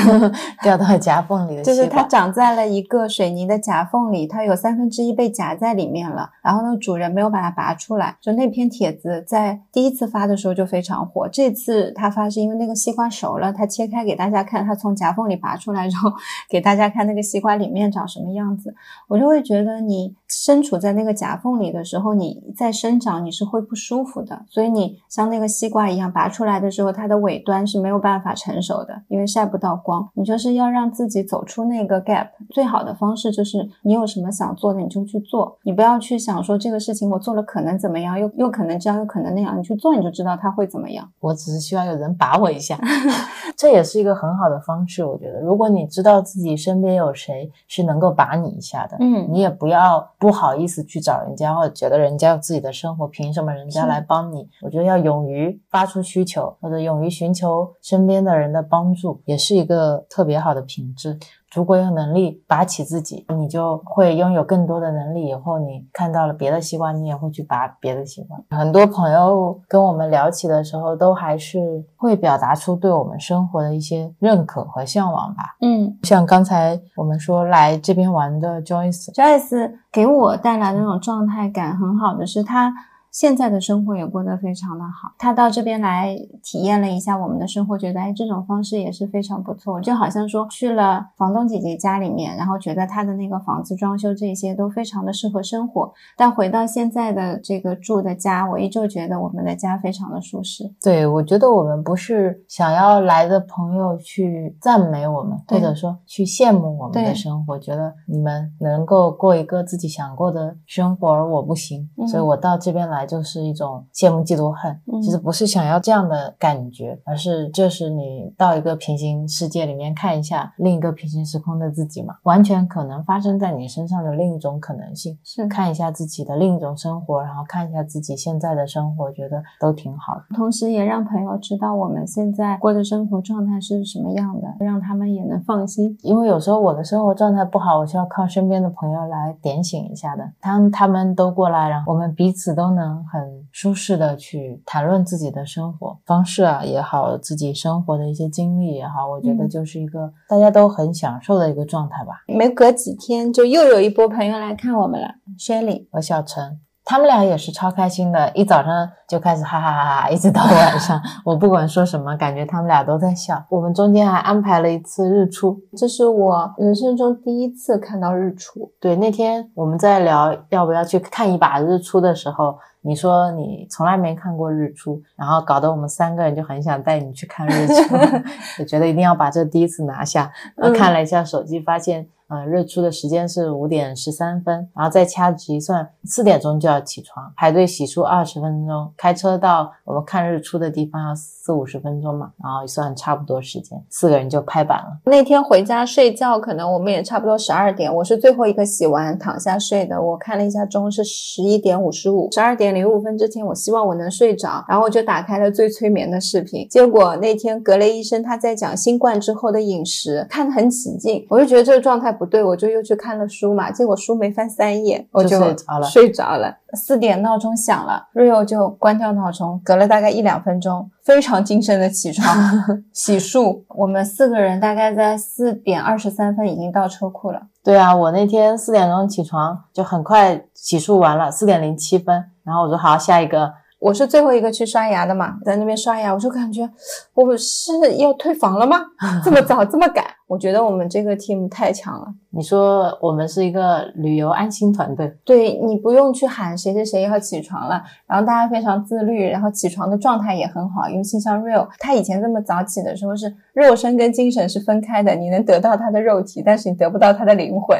[0.63, 8.17] 掉到夹缝里的就是它长在了一个水泥的夹缝里，它有三分之一被夹在里面了，然后那个主人没有把它拔出来。
[8.21, 16.13] 就那篇帖子在第一次发的时候就非常火，这次他发是因为那个西瓜熟了，他切开给大家看，他从夹缝里拔出来之后
[16.49, 18.75] 给大家看那个西瓜里面长什么样子，
[19.09, 30.07] 我就会觉得你身处在那个夹缝里的时候，你在生长你是会不舒服的，所以你像那个西瓜一样拔出来的时候，它的尾端是没有办法成熟的，因为晒不到光。
[30.15, 41.09] 你就是要让自己走出那个 gap，最好的方式就是你有什么想做的你就去做，你不要去想说这个事情我做了可能怎么样，又又可能这样，又可能那样，你去做你就知道它会怎么样。
[41.21, 42.79] 我只是希望有人把我一下，
[43.57, 45.05] 这也是一个很好的方式。
[45.05, 54.49] 我觉得，如果你知道自己身边有谁是能够把你一下的，嗯你也不要不好意思去找人家，或者觉得人家有自己的生活，凭什么人家来帮你？
[54.63, 61.19] 我觉得要勇于发出需求，或者勇于寻求身边的人的帮助，也是一个特别好的品质。
[61.55, 65.29] 如果有能力拔起自己，你就会拥有更多的能力。
[65.29, 68.39] 以后你看到了别的西瓜，你也会去拔别的西瓜。
[68.59, 75.57] 很多朋友跟我们聊起的时候，都还是会表达出对我们生活的一些认可和向往吧。
[75.61, 82.73] 嗯像刚才我们说来这边玩的 Joyce，，Joyce 给我带来的那种状态感很好的是他。
[83.19, 89.81] 现在的生活也过得非常的好，他到这边来体验了一下我们的生活，觉得哎，这种方式也是非常不错。
[89.81, 100.73] 就好像说去了房东姐姐家里面，然后觉得她的那个房子装修这些都非常的适合生活，但回到现在的这个住的家，我依旧觉得我们的家非常的舒适。
[100.81, 114.71] 对我觉得我们不是想要来的朋友去赞美我们，或者说去羡慕我们的生活，觉得你们能够过一个自己想过的生活，而我不行，嗯所以我到这边来就是一种羡慕、嫉妒、恨。
[114.93, 125.17] 嗯其实不是想要这样的感觉，而是就是你到一个平行世界里面看一下另一个平行时空的自己嘛，完全可能发生在你身上的另一种可能性。
[125.25, 130.25] 是看一下自己的另一种生活，然后看一下自己现在的生活，觉得都挺好的。
[130.35, 135.97] 同时也让朋友知道我们现在过的生活状态是什么样的，让他们也能放心。
[136.03, 140.29] 因为有时候我的生活状态不好，我是要靠身边的朋友来点醒一下的。
[140.41, 152.13] 当他们都过来，然后我们彼此都能很舒适的去谈论自己的生活方式啊也好，自己生活的一些经历也好，我觉得嗯就是一个大家都很享受的一个状态吧。
[152.27, 155.09] 没隔几天，就又有一波朋友来看我们了。
[155.39, 156.61] Shelly，和小陈。
[156.91, 160.99] 他们俩也是超开心的，一早上就开始哈哈哈哈，一直到晚上。
[161.23, 163.45] 我不管说什么，感觉他们俩都在笑。
[163.51, 168.73] 我们中间还安排了一次日出，这是我人生中第一次看到日出。
[168.81, 172.57] 对，那天我们在聊要不要去看一把日出的时候，
[172.89, 177.95] 你说你从来没看过日出，然后搞得我们三个人就很想带你去看日出，
[178.59, 180.33] 我觉得一定要把这第一次拿下。
[180.57, 195.01] 然后看了一下手机，发现呃，日出的时间是五点十三分，然后再掐指一算，四点钟就要起床，排队洗漱二十分钟，开车到我们看日出的地方要四五十分钟嘛，然后一算差不多时间，四个人就拍板了。
[195.05, 199.99] 那天回家睡觉，可能我们也差不多十二点，我是最后一个洗完躺下睡的。
[200.01, 206.69] 我看了一下钟是十一点五十五，十二点零五分之前，我希望我能睡着，然后我就打开了最催眠的视频。
[206.69, 213.71] 结果那天格雷医生他在讲新冠之后的饮食，看得很起劲，我就觉得这个状态不对，我就又去看了书嘛。
[213.71, 216.57] 结果书没翻三页，我就就睡着了睡着了。
[216.75, 222.27] 四点闹钟响了，Rio 就关掉闹钟，隔了大概一两分钟，非常精神的起床
[222.93, 223.63] 洗漱。
[223.69, 227.41] 我们四个人大概在四点二十三分已经到车库了。
[227.65, 236.69] 对啊，我那天四点钟起床，就很快洗漱完了，四点零七分，然后我说好，下一个我是最后一个去刷牙的嘛，在那边刷牙，我就感觉
[237.15, 238.79] 我是要退房了吗？
[239.25, 240.05] 这么早，这么赶？
[240.29, 242.07] 我觉得我们这个 team 太强了。
[242.31, 250.87] 你说我们是一个旅游安心团队，对你不用去喊谁谁谁要起床了，然后大家非常自律，然后起床的状态也很好。
[250.89, 257.79] 尤其像 Real，他以前这么早起的时候是肉身跟精神是分开的，你能得到他的肉体，但是你得不到他的灵魂，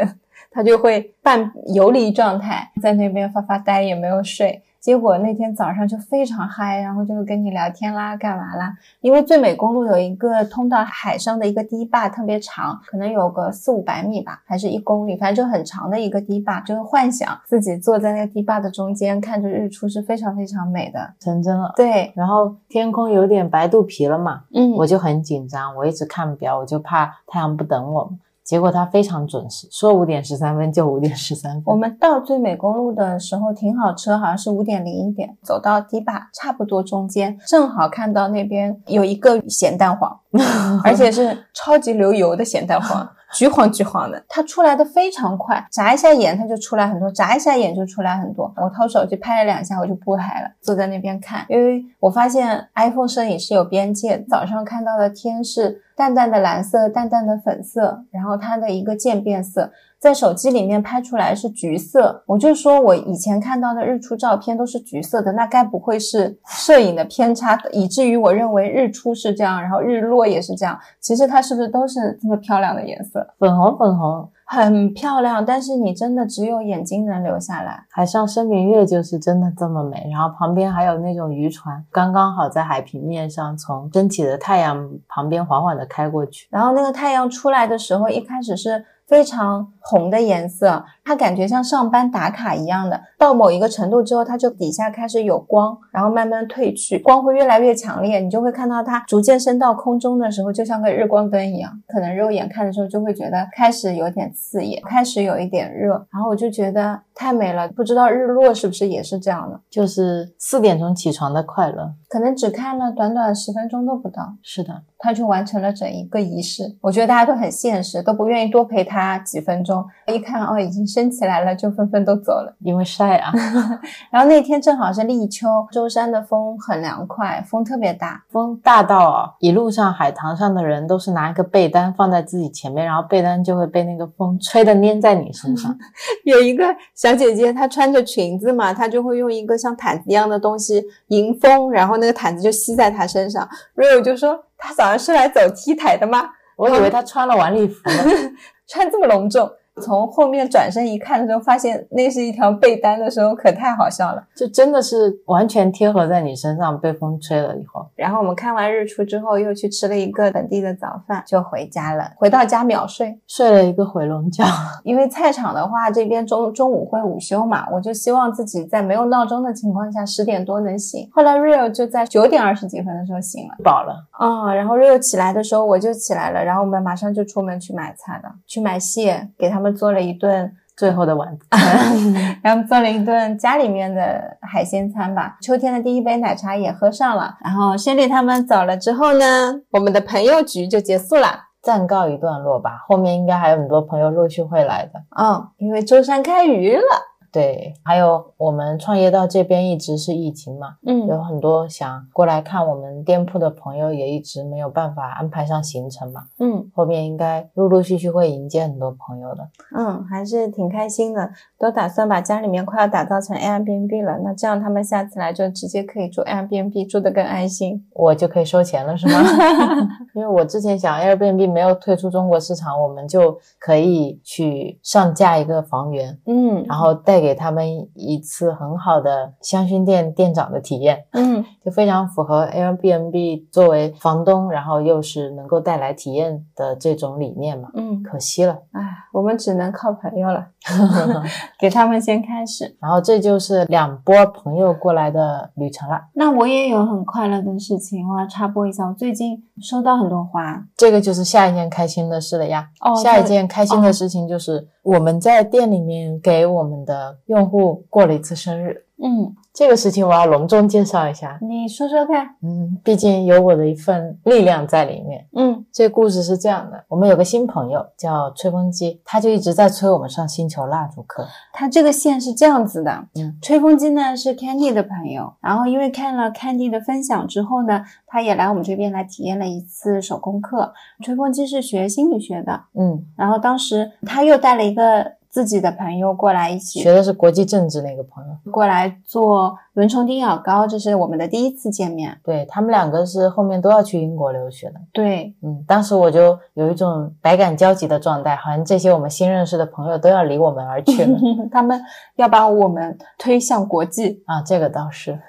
[0.51, 4.63] 他就会半游离状态，在那边发发呆，也没有睡。
[4.81, 8.73] 结果那天早上就非常嗨，然后就跟你聊天啦，干嘛啦？
[9.01, 16.61] 因为最美公路有一个通到海上的一个堤坝，特别长，可能有个四五百米吧，还是一公里，反正就很长的一个堤坝。
[16.61, 21.13] 就是幻想自己坐在那个堤坝的中间，看着日出是非常非常美的。
[21.19, 21.73] 成真了。
[21.77, 28.19] 对，然后天空有点白肚皮了嘛，嗯我就很紧张，我一直看表，我就怕太阳不等我们。
[28.49, 31.63] 结果他非常准时，说五点十三分就五点十三分。
[31.67, 40.19] 我们到最美公路的时候停好车，好像是五点零一点，走到堤坝差不多中间，正好看到那边有一个咸蛋黄，
[40.83, 43.07] 而且是超级流油的咸蛋黄。
[43.33, 48.53] 橘黄橘黄的，它出来的非常快，眨一下眼它就出来很多，眨一下眼就出来很多。
[48.57, 59.73] 我掏手机拍了两下，我就不拍了，坐在那边看，因为我发现 iPhone 摄影是有边界，早上看到的天是淡淡的蓝色、淡淡的粉色，然后它的一个渐变色。
[60.01, 70.79] 在手机里面拍出来是橘色，我就说我以前看到的日出照片都是橘色的，那该不会是摄影的偏差，以至于我认为日出是这样，然后日落也是这样。
[71.01, 73.27] 其实它是不是都是这么漂亮的颜色？
[73.39, 77.85] 粉红粉红，很漂亮，但是你真的只有眼睛能留下来。
[77.91, 80.09] 海上生明月就是真的这么美。
[80.13, 86.47] 然后旁边还有那种渔船，刚刚好在海平面上从升起的太阳旁边缓缓的开过去。
[86.51, 93.01] 然后那个太阳出来的时候，一开始是非常红的颜色，它感觉像上班打卡一样的。
[93.17, 101.73] 到某一个程度之后，它就底下开始有光，然后慢慢褪去，光会越来越强烈，你就会看到它逐渐升到空中的时候，就像个日光灯一样。
[101.87, 107.67] 可能肉眼看的时候就会觉得开始有点刺眼，开始有一点热，然后我就觉得太美了。
[107.69, 109.59] 不知道日落是不是也是这样的？
[109.71, 111.95] 就是四点钟起床的快乐。
[112.11, 116.77] 可能只看了短短十分钟都不到，是的，他就完成了整一个仪式。
[116.81, 119.78] 我觉得大家都很现实，都不愿意多陪他几分钟。
[120.07, 122.55] 一看哦，已经升起来了，就纷纷都走了。
[122.61, 123.33] 因为晒啊，
[124.11, 128.23] 然后那天正好是立秋，舟山的风很凉快，风特别大。
[128.31, 135.77] 风大到啊，一路上海棠上的人都是拿一个被单放在自己前面，然后被单就会被那个风吹的粘在你身上。
[136.25, 136.65] 有一个
[136.95, 143.49] 小姐姐，她穿着裙子嘛，她就会用一个像毯子一样的东西迎风，然后那个毯子就吸在她身上。
[143.77, 146.31] Rio 就说：“她早上是来走 T 台的吗？
[146.57, 148.05] 我以为她穿了晚礼服呢。
[148.67, 154.23] 穿这么隆重。”从后面转身一看的时候，发现那是一条被单的时候，可太好笑了。
[154.37, 162.13] 就真的是完全贴合在你身上，被风吹了以后，然后我们看完日出之后，又去吃了一个本地的早饭，就回家了。
[162.17, 164.45] 回到家秒睡，睡了一个回笼觉。
[164.85, 171.09] 因为菜场的话，这边中中午会午休嘛，我就希望自己在没有闹钟的情况下十点多能醒。
[171.13, 180.53] 后来 Rio 就在九点二十几分的时候醒了，饱了，啊、然后 Rio 起来的时候我就起来了，然后我们马上就出门去买菜了，去买蟹，给他们做了一顿。
[180.77, 181.61] 最后的晚餐。
[182.41, 185.37] 然后做了一顿家里面的海鲜餐吧。
[185.43, 191.47] 秋天的第一杯奶茶也喝上了，然后轩丽他们走了之后呢，我们的朋友局就结束了。
[191.61, 194.93] 暂告一段落吧，后面应该还有很多朋友陆续会来的。
[195.21, 196.83] 嗯，因为舟山开鱼了。
[197.31, 209.49] 对，还有我们创业到这边一直是疫情嘛，嗯有很多想过来看我们店铺的朋友也一直没有办法安排上行程嘛，嗯后面应该陆陆续续会迎接很多朋友的。
[209.77, 217.87] 嗯，还是挺开心的，都打算把家里面快要打造成 Airbnb 了，那这样他们下次来就直接可以住 Airbnb，住得更安心。
[217.93, 219.21] 我就可以收钱了，是吗？
[220.15, 231.45] 因为我之前想 Airbnb 没有退出中国市场，我们就可以去上架一个房源，嗯，然后带给他们一次很好的香薰店店长的体验，嗯。
[231.69, 237.69] 就非常符合 Airbnb 作为房东，然后又是能够带来体验的这种理念嘛。
[237.75, 238.81] 嗯，可惜了，哎，
[239.13, 240.47] 我们只能靠朋友了，
[241.61, 242.75] 给他们先开始。
[242.81, 246.01] 然后这就是两波朋友过来的旅程了。
[246.15, 250.65] 那我也有很快乐的事情，我要插播一下，我最近收到很多花。
[250.75, 252.67] 这个就是下一件开心的事了呀。
[252.81, 258.85] 哦下一件开心的事情就是我们在店里面给我们的用户过了一次生日。
[259.03, 261.39] 嗯，这个事情我要隆重介绍一下。
[261.41, 262.27] 你说说看。
[262.43, 265.27] 嗯，毕竟有我的一份力量在里面。
[265.35, 271.27] 嗯这故事是这样的：我们有个新朋友叫吹风机，他就一直在催我们上星球蜡烛课。
[271.53, 280.73] 他这个线是这样子的，嗯，吹风机呢是 Candy 的朋友，然后因为看了 Candy 的分享之后呢，他也来我们这边来体验了一次手工课。
[281.05, 288.51] 吹风机是学心理学的，嗯，然后当时他又带了一个自己的朋友过来一起学的是国际政治那个朋友。
[288.51, 292.19] 过来做蚊虫叮咬膏，这是我们的第一次见面。
[292.25, 294.81] 对他们两个是后面都要去英国留学的。
[294.93, 301.19] 对，嗯，当时我就有一种百感交集的状态，好像这些我们新认识的朋友都要离我们而去了。
[301.53, 301.81] 他们
[302.17, 305.21] 要把我们推向国际啊，这个倒是，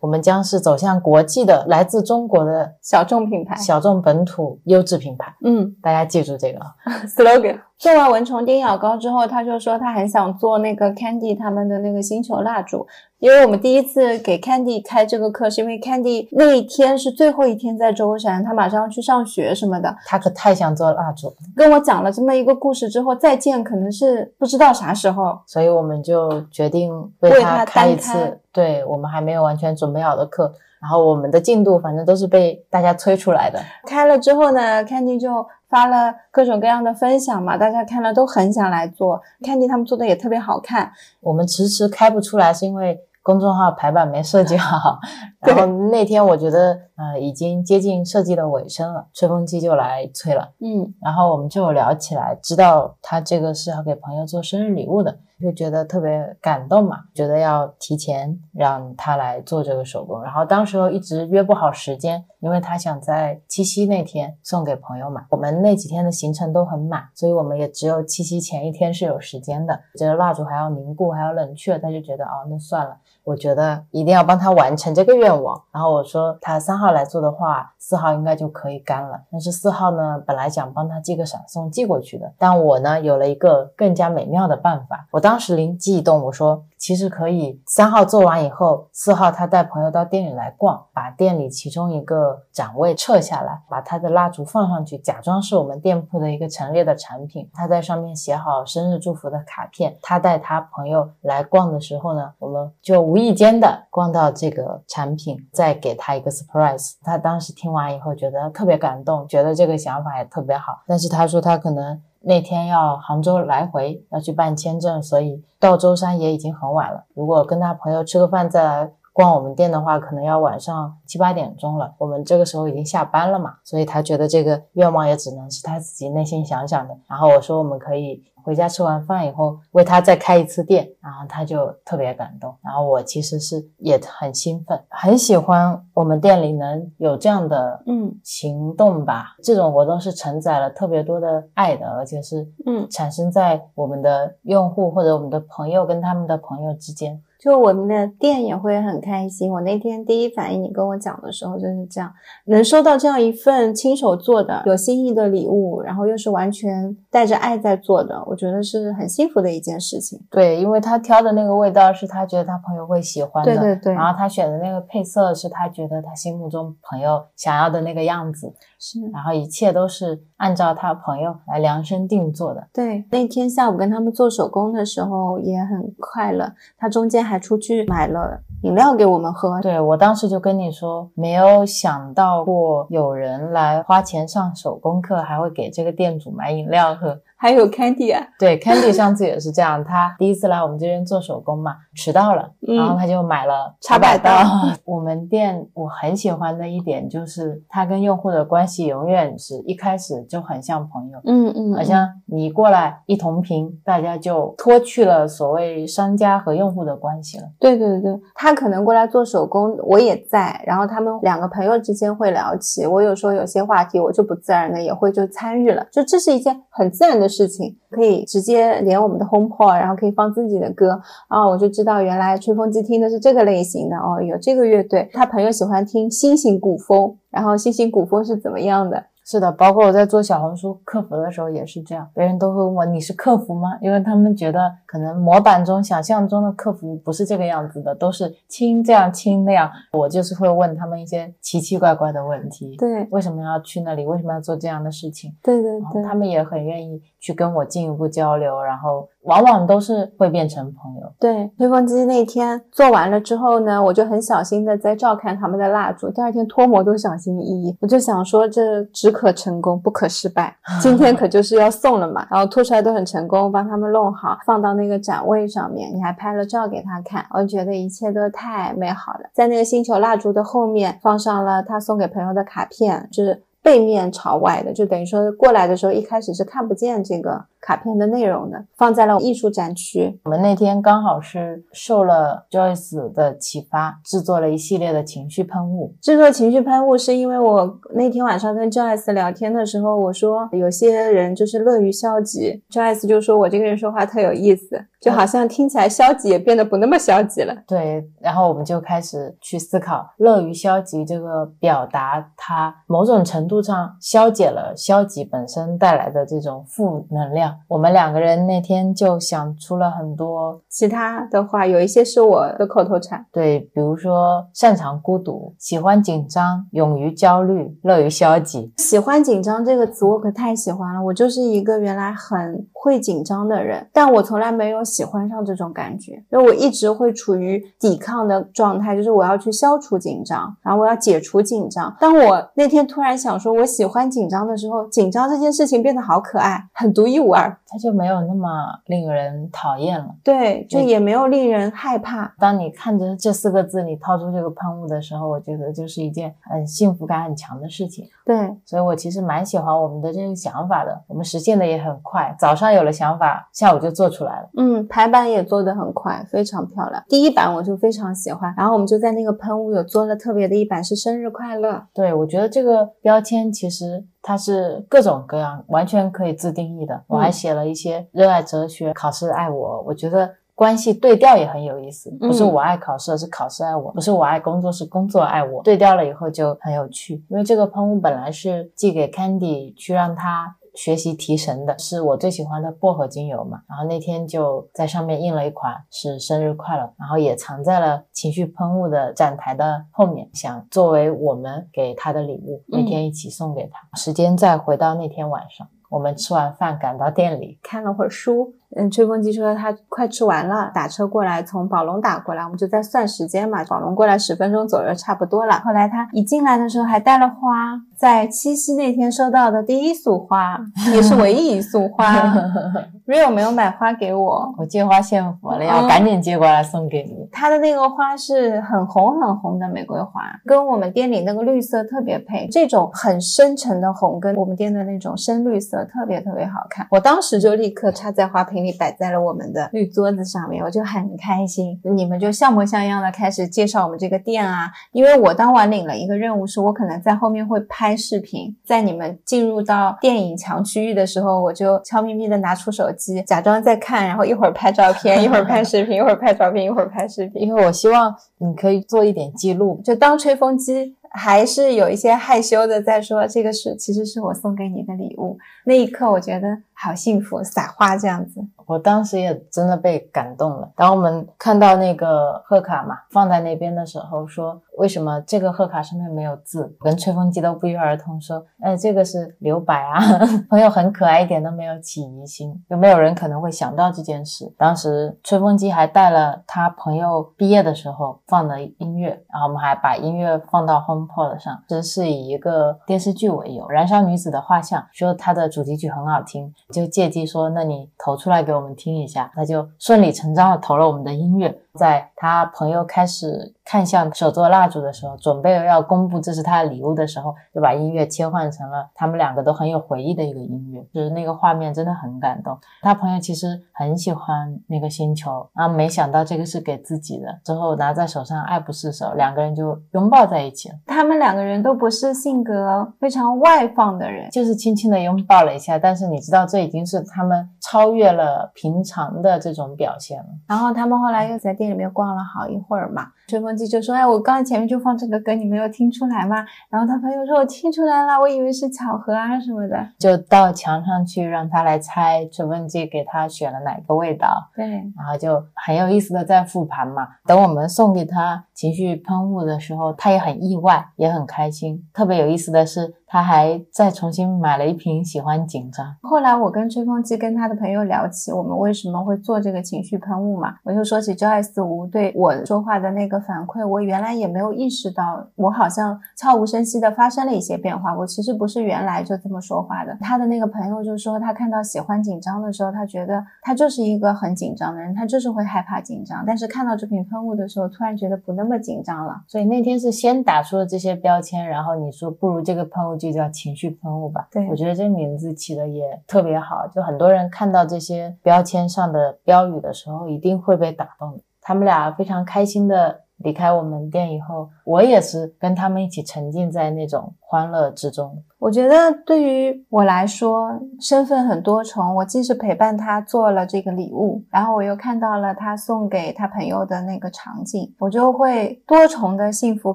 [0.00, 3.56] 我们将是走向国际的，来自中国的小众品牌。
[3.56, 5.34] 小众本土优质品牌。
[5.44, 6.74] 嗯大家记住这个啊。
[7.16, 7.58] slogan。
[7.78, 12.84] 做完蚊虫叮咬膏之后，他就说他很想做那个 Candy 他们的那个星球蜡烛，
[13.20, 25.38] 因为我们第一次给 Candy 开这个课，是因为 Candy 那一天是最后一天在舟山，他马上要去上学什么的，他可太想做蜡烛了，跟我讲了这么一个故事之后，再见可能是不知道啥时候。
[25.46, 30.52] 所以我们就决定为他开一次，对我们还没有完全准备好的课。
[30.80, 33.58] 然后我们的进度反正都是被大家催出来的。
[33.84, 39.20] 开了之后呢，Candy 就发了各种各样的分享嘛，大家看了都很想来做。
[39.40, 40.90] Candy 他们做的也特别好看，
[41.20, 44.98] 我们迟迟开不出来，是因为公众号排版没设计好。
[45.40, 50.50] 然后那天我觉得，呃，已经接近设计的尾声了，吹风机就来吹了。
[50.60, 60.22] 嗯然后我们就聊起来，知道他这个是要给朋友做生日礼物的，就觉得特别感动嘛，觉得要提前让他来做这个手工。
[60.22, 65.26] 然后当时候一直约不好时间，因为他想在七夕那天送给朋友嘛。
[65.30, 69.78] 我们那几天的行程都很满，所以我们也只有七夕前一天是有时间的。
[69.94, 72.96] 这个蜡烛还要凝固，还要冷却，他就觉得哦，那算了。
[73.24, 75.62] 我觉得一定要帮他完成这个愿望。
[75.70, 79.20] 然后我说他三号来做的话，四号应该就可以干了。
[79.30, 85.06] 但是四号呢，本来想帮他寄个闪送寄过去的，但我呢有了一个更加美妙的办法。
[85.10, 97.46] 我当当时灵机一动，我说其实可以三号做完以后，四号他带朋友到店里来逛，把店里其中一个展位撤下来，把他的蜡烛放上去，假装是我们店铺的一个陈列的产品。
[97.52, 99.98] 他在上面写好生日祝福的卡片。
[100.00, 106.92] 他带他朋友来逛的时候呢，我们就无意间的逛到这个产品，再给他一个 surprise。
[107.02, 110.78] 他当时听完以后觉得特别感动，觉得这个想法也特别好。
[110.86, 117.04] 但是他说他可能那天要杭州来回，要去办签证，所以到舟山也已经很晚了。
[117.14, 121.92] 如果跟他朋友吃个饭再来逛我们店的话，可能要晚上七八点钟了。
[121.98, 126.96] 我们这个时候已经下班了嘛，所以他觉得这个愿望也只能是他自己内心想想的。
[127.08, 132.54] 然后我说我们可以回家吃完饭以后为他再开一次店，然后他就特别感动。
[132.62, 139.34] 然后我其实是也很兴奋，很喜欢我们店里能有这样的嗯行动吧。
[139.42, 147.20] 这种活动是承载了特别多的爱的，而且是嗯，产生在我们的用户或者我们的朋友跟他们的朋友之间。
[147.38, 149.52] 就我们的店也会很开心。
[149.52, 152.12] 我那天第一反应，你跟我讲的时候就是这样，
[152.46, 160.20] 能收到这样一份亲手做的有心意的礼物，然后又是完全带着爱在做的，我觉得是很幸福的一件事情。
[160.30, 172.66] 对，因为他挑的那个味道是他觉得他朋友会喜欢的，对对对，然后他选的那个配色是他觉得他心目中朋友想要的那个样子，是然后一切都是按照他朋友来量身定做的。
[172.72, 173.04] 对。
[173.10, 179.60] 那天下午跟他们做手工的时候也很快乐，他中间还出去买了饮料给我们喝。
[179.60, 187.20] 对我当时就跟你说，没有想到过有人来花钱上手工课，还会给这个店主买饮料喝。
[187.38, 194.30] 还有 Candy 啊，对，Candy 上次也是这样，他第一次来我们这边做手工嘛，迟到了，嗯然后他就买了茶百道
[194.84, 201.20] 我们店我很喜欢的一点就是，他跟用户的关系永远是一开始就很像朋友。
[201.24, 207.44] 嗯嗯好像你过来一同频，大家就脱去了所谓商家和用户的关系了。
[207.60, 229.04] 对对对，他可能过来做手工，我也在，然后他们两个朋友之间会聊起，我有时候有些话题我就不自然的也会就参与了，就这是一件很自然的事情，可以直接连我们的 HomePod，然后可以放自己的歌啊，我就知道原来吹风机听的是这个类型的哦，有这个乐队，他朋友喜欢听新型古风，然后新型古风是怎么样的？
[229.30, 233.76] 是的，包括我在做小红书客服的时候也是这样，别人都会问我你是客服吗？
[233.82, 239.70] 因为他们觉得可能模板中想象中的客服不是这个样子的，都是亲这样亲那样。
[239.92, 244.06] 我就是会问他们一些奇奇怪怪的问题，对为什么要去那里？
[244.06, 245.30] 为什么要做这样的事情？
[245.42, 251.12] 对对对，他们也很愿意去跟我进一步交流，然后往往都是会变成朋友。
[251.18, 257.76] 对，吹风机那天做完了之后呢，我就很小心的在照看他们的蜡烛，第二天脱模都小心翼翼。
[257.80, 260.56] 我就想说，这只可成功，不可失败。
[260.80, 269.20] 今天可就是要送了嘛，然后脱出来都很成功，帮他们弄好，放到那个展位上面，你还拍了照给他看，我觉得一切都太美好了。
[269.34, 280.18] 在那个星球蜡烛的后面放上了他送给朋友的卡片，就是背面朝外的，就等于说过来的时候一开始是看不见这个卡片的内容的，放在了艺术展区。
[280.24, 285.94] 我们那天刚好是受了 Joyce 的启发，制作了一系列的情绪喷雾。
[286.00, 297.54] 制作情绪喷雾是因为我那天晚上跟 Joyce 聊天的时候，我说有些人就是乐于消极，Joyce 就说我这个人说话特有意思，就好像听起来消极也变得不那么消极了。
[297.66, 307.54] 对，然后我们就开始去思考，乐于消极这个表达，它某种程度上消解了消极本身带来的这种负能量。
[307.68, 318.72] 我们两个人那天就想出了很多，其他的话有一些是我的口头禅，对，比如说擅长孤独，喜欢紧张，勇于焦虑，乐于消极。
[318.76, 331.94] 喜欢紧张这个词我可太喜欢了，我就是一个原来很会紧张的人，但我从来没有喜欢上这种感觉，因为我一直会处于抵抗的状态，就是我要去消除紧张，然后我要解除紧张。
[332.00, 338.48] 当我那天突然想说我喜欢紧张的时候，紧张这件事情变得好可爱，很独一无二，它就没有那么
[338.86, 340.14] 令人讨厌了。
[340.24, 342.34] 对，就嗯也没有令人害怕。
[342.38, 348.06] 当你看着这四个字，你掏出这个喷雾的时候，我觉得就是一件很幸福感很强的事情。
[348.24, 354.48] 对，所以我其实蛮喜欢我们的这个想法的，我们实现的也很快，早上有了想法，下午就做出来了。
[354.56, 357.02] 嗯，排版也做得很快，非常漂亮。
[357.08, 361.82] 第一版我就非常喜欢，然后我们就在那个喷雾有做了特别的一版是生日快乐。
[361.94, 367.02] 对，我觉得这个标签其实它是各种各样，完全可以自定义的。
[367.06, 370.34] 我还嗯写了一些热爱哲学，考试爱我，我觉得。
[370.58, 375.62] 关系对调也很有意思，不是嗯我爱考试，是考试爱我；不是我爱工作，是工作爱我。
[375.62, 383.62] 对调了以后就很有趣，因为这个喷雾本来是寄给 Candy 去让他学习提神的，是我最喜欢的薄荷精油嘛。
[383.68, 393.98] 然后那天就在上面印了一款是生日快乐，然后也藏在了情绪喷雾的展台的后面，想作为我们给他的礼物，那天一起送给他。
[393.98, 405.58] 时间再回到那天晚上，我们吃完饭赶到店里，看了会儿书，嗯，吹风机说他快吃完了，打车过来，从宝龙打过来，我们就在算时间嘛，宝龙过来十分钟左右差不多了。
[405.64, 410.56] 后来他一进来的时候还带了花，在七夕那天收到的第一束花，
[410.94, 412.14] 也是唯一一束花。
[413.08, 417.28] Rio 没有买花给我，我借花献佛了，要嗯赶紧接过来送给你。
[417.32, 422.46] 它的那个花是很红很红的玫瑰花，跟我们店里那个绿色特别配。
[422.52, 426.86] 这种很深沉的红跟我们店的那种深绿色特别特别好看。
[426.92, 431.80] 我当时就立刻插在花瓶里，摆在了我们的绿桌子上面，我就很开心。
[431.82, 447.42] 你们就像模像样的开始介绍我们这个店啊，因为我当晚领了一个任务，是我可能在后面会拍视频，在你们进入到电影墙区域的时候，我就悄咪咪的拿出手机，假装在看，然后一会儿拍照片，一会儿拍视频，一会儿拍照片，一会儿拍视频。
[447.42, 455.38] 因为我希望你可以做一点记录，就当吹风机，还是有一些害羞的在说这个是其实是我送给你的礼物。
[455.64, 458.40] 那一刻我觉得好幸福，撒花这样子。
[458.66, 460.70] 我当时也真的被感动了。
[460.76, 466.76] 当我们看到那个贺卡嘛放在那边的时候，说为什么这个贺卡上面没有字？
[466.80, 469.98] 跟吹风机都不约而同说，哎，这个是留白啊。
[470.50, 474.52] 朋友很可爱，一点都没有起疑心，有没有人可能会想到这件事？
[474.58, 491.58] 当时吹风机还带了他朋友毕业的时候放的音乐，然后我们还把音乐放到 HomePod 破了上，这是以一个电视剧为由，《燃烧女子的画像》，说它的主题曲很好听，就借机说，那你投出来给我们听一下，他就顺理成章的投了我们的音乐。
[491.74, 502.58] 在他朋友开始看向手做蜡烛的时候，准备要公布这是他的礼物的时候，就把音乐切换成了他们两个都很有回忆的一个音乐，就是那个画面真的很感动。
[502.80, 510.74] 他朋友其实很喜欢那个星球，然后没想到这个是给自己的，之后拿在手上爱不释手，两个人就拥抱在一起了。
[510.86, 520.26] 他们两个人都不是性格非常外放的人，就是轻轻的拥抱了一下，但是你知道这已经是他们超越了平常的这种表现了。
[520.46, 537.08] 然后他们后来又在店里面逛了好一会儿嘛，吹风机就说：“哎，我刚才前面就放这个歌，你没有听出来吗？”然后他朋友说：“我听出来了，我以为是巧合啊什么的。”就到墙上去让他来猜吹风机给他选了哪个味道，对，然后就很有意思的在复盘嘛。
[537.26, 541.84] 等我们送给他情绪喷雾的时候，他也很意外，也很开心。
[541.92, 542.94] 特别有意思的是。
[543.10, 545.96] 他还再重新买了一瓶喜欢紧张。
[546.02, 557.96] 后来我跟吹风机跟他的朋友聊起我们为什么会做这个情绪喷雾嘛，我就说起 Joyce 吴对我说话的那个反馈，我原来也没有意识到，我好像悄无声息的发生了一些变化。
[557.96, 559.96] 我其实不是原来就这么说话的。
[560.00, 566.22] 他的那个朋友就说，他看到喜欢紧张的时候，他觉得他就是一个很紧张的人，他就是会害怕紧张。
[566.26, 569.22] 但是看到这瓶喷雾的时候，突然觉得不那么紧张了。
[569.26, 572.97] 所以那天是先打出了这些标签，然后你说不如这个喷雾。
[572.98, 576.66] 就叫情绪喷雾吧，对我觉得这名字起的也特别好。
[576.66, 581.20] 就很多人看到这些标签上的标语的时候，一定会被打动。
[581.40, 588.22] 他们俩非常开心的离开我们店以后，我也是跟他们一起沉浸在那种欢乐之中。
[588.38, 590.48] 我觉得对于我来说，
[590.80, 591.96] 身份很多重。
[591.96, 599.74] 我既是陪伴他做了这个礼物，然后我又看到了他送给他朋友的那个场景，我就会多重的幸福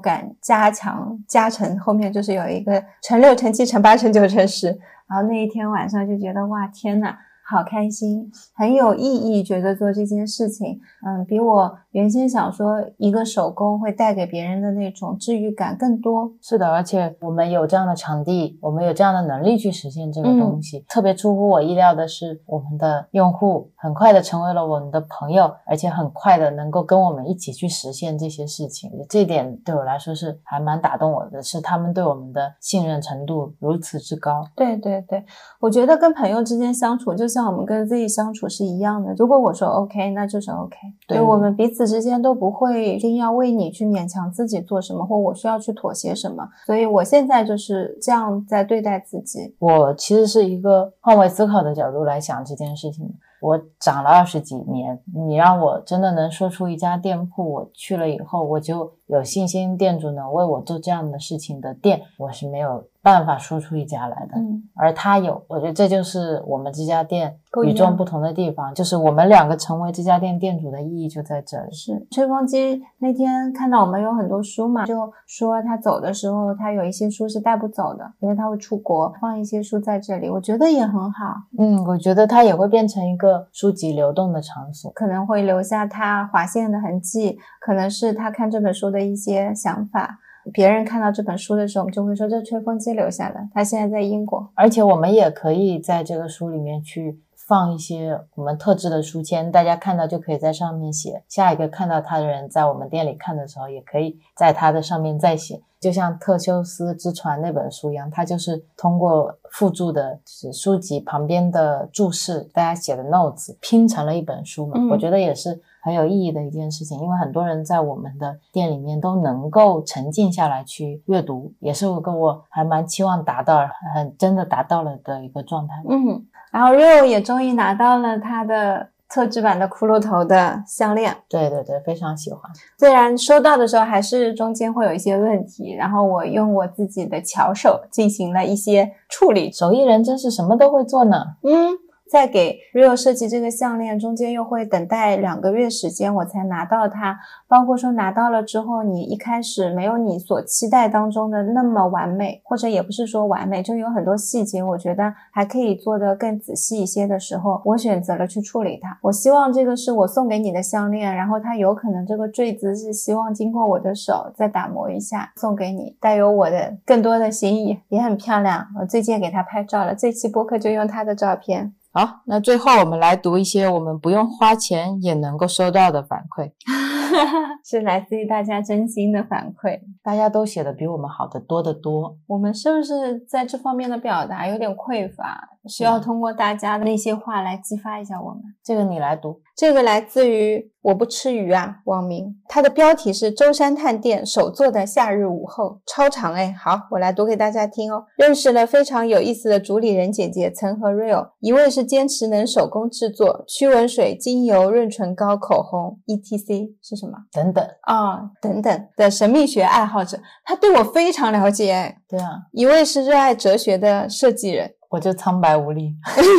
[0.00, 1.78] 感加强加成。
[1.78, 4.68] 后面就是有一个乘六、乘七、乘八、乘九、乘十，
[5.08, 7.14] 然后那一天晚上就觉得哇，天呐！
[7.46, 16.32] 好开心，很有意义，觉得做这件事情，嗯，比我原先想说一个手工会带给别人的那种治愈感更多。
[16.40, 20.80] 是的，而且我们有这样的场地，我们有这样的能力去实现这个东西。
[20.88, 28.90] 特别出乎我意料的是，我们的用户很快的成为了我们的朋友，而且很快的能够跟我们一起去实现这些事情。
[29.08, 34.44] 这点对我来说是还蛮打动我的，是他们对我们的信任程度如此之高。
[34.56, 35.24] 对对对，
[35.60, 37.28] 我觉得跟朋友之间相处就。
[37.34, 40.76] 像我们跟自己相处是一样的，如果我说 OK，那就是 OK。
[41.08, 46.48] 对，我们彼此之间都不会一定要为你去勉强自己做什么，或我需要去妥协什么。
[46.66, 49.54] 所以我现在就是这样在对待自己。
[49.58, 53.12] 我其实是一个换位思考的角度来想这件事情。
[53.40, 62.84] 我长了二十几年，你让我真的能说出一家店铺，我去了以后我就有信心，店主能为我做这样的事情的店，我是没有。
[63.04, 71.70] 办法说出一家来的，嗯，而他有，我觉得这就是我们这家店与众不同的地方，就是我们两个成为这家店店主的意义就在这里。
[71.70, 81.26] 是吹风机那天看到我们有很多书嘛，就说他走的时候，他有一些书是带不走的，因为他会出国，放一些书在这里，我觉得也很好。
[81.58, 90.20] 嗯，我觉得它也会变成一个书籍流动的场所，可能会留下他划线的痕迹，可能是他看这本书的一些想法。
[90.52, 93.40] 别人看到这本书的时候，我们就会说这吹风机留下的。
[93.52, 101.22] 他现在在英国，而且我们也可以在这个书里面去放一些我们特制的书签，大家看到就可以在上面写。
[101.28, 105.60] 下一个看到他的人在我们店里看的时候，也可以在他的上面再写。
[105.80, 114.80] 就像特修斯之船那本书一样，它就是通过附注的是书籍旁边的注释，大家写的 notes 拼成了一本书嘛。
[114.90, 115.60] 我觉得也是。
[115.84, 123.58] 很有意义的一件事情，因为很多人在我们的店里面都能够沉浸下来去阅读，也是我跟我还蛮期望达到，
[123.94, 125.74] 很真的达到了的一个状态。
[125.90, 131.14] 嗯，然后 Rio 也终于拿到了他的特制版的骷髅头的项链。
[131.28, 132.40] 对对对，非常喜欢。
[132.78, 139.52] 虽然收到的时候还是中间会有一些问题，然后我用我自己的巧手进行了一些处理。
[139.52, 141.16] 手艺人真是什么都会做呢。
[141.42, 141.83] 嗯。
[142.10, 147.18] 在给 Rio 设计这个项链中间，又会等待两个月时间，我才拿到它。
[147.48, 158.96] 包括说拿到了之后，你一开始没有你所期待当中的那么完美，或者也不是说完美，就有很多细节，我觉得还可以做得更仔细一些的时候，我选择了去处理它。
[159.02, 168.66] 我希望这个是我送给你的项链，然后它有可能这个坠子是希望经过我的手再打磨一下送给你，带有我的更多的心意，也很漂亮。
[168.78, 171.72] 我最近给它拍照了，这期播客就用它的照片。
[171.96, 176.50] 好，那最后我们来读一些我们不用花钱也能够收到的反馈。
[177.64, 179.80] 是来自于大家真心的反馈。
[180.02, 182.18] 大家都写的比我们好的多得多。
[182.26, 185.48] 我们是不是在这方面的表达有点匮乏？
[185.66, 188.42] 需要通过大家的那些话来激发一下我们。
[188.62, 189.40] 这个你来读。
[189.56, 196.52] 这个来自于我不吃鱼啊，网名，它的标题是舟山探店首座的夏日午后，超长哎。
[196.52, 198.04] 好，我来读给大家听哦。
[198.18, 207.12] 认识了非常有意思的主理人姐姐曾和 Real，一位是坚持能手工制作驱蚊水、精油、润唇膏、口红，etc 是什么？
[207.32, 211.96] 等等啊，等等的神秘学爱好者，他对我非常了解哎。
[212.08, 214.72] 对啊，一位是热爱哲学的设计人。
[214.94, 215.92] 我就苍白无力。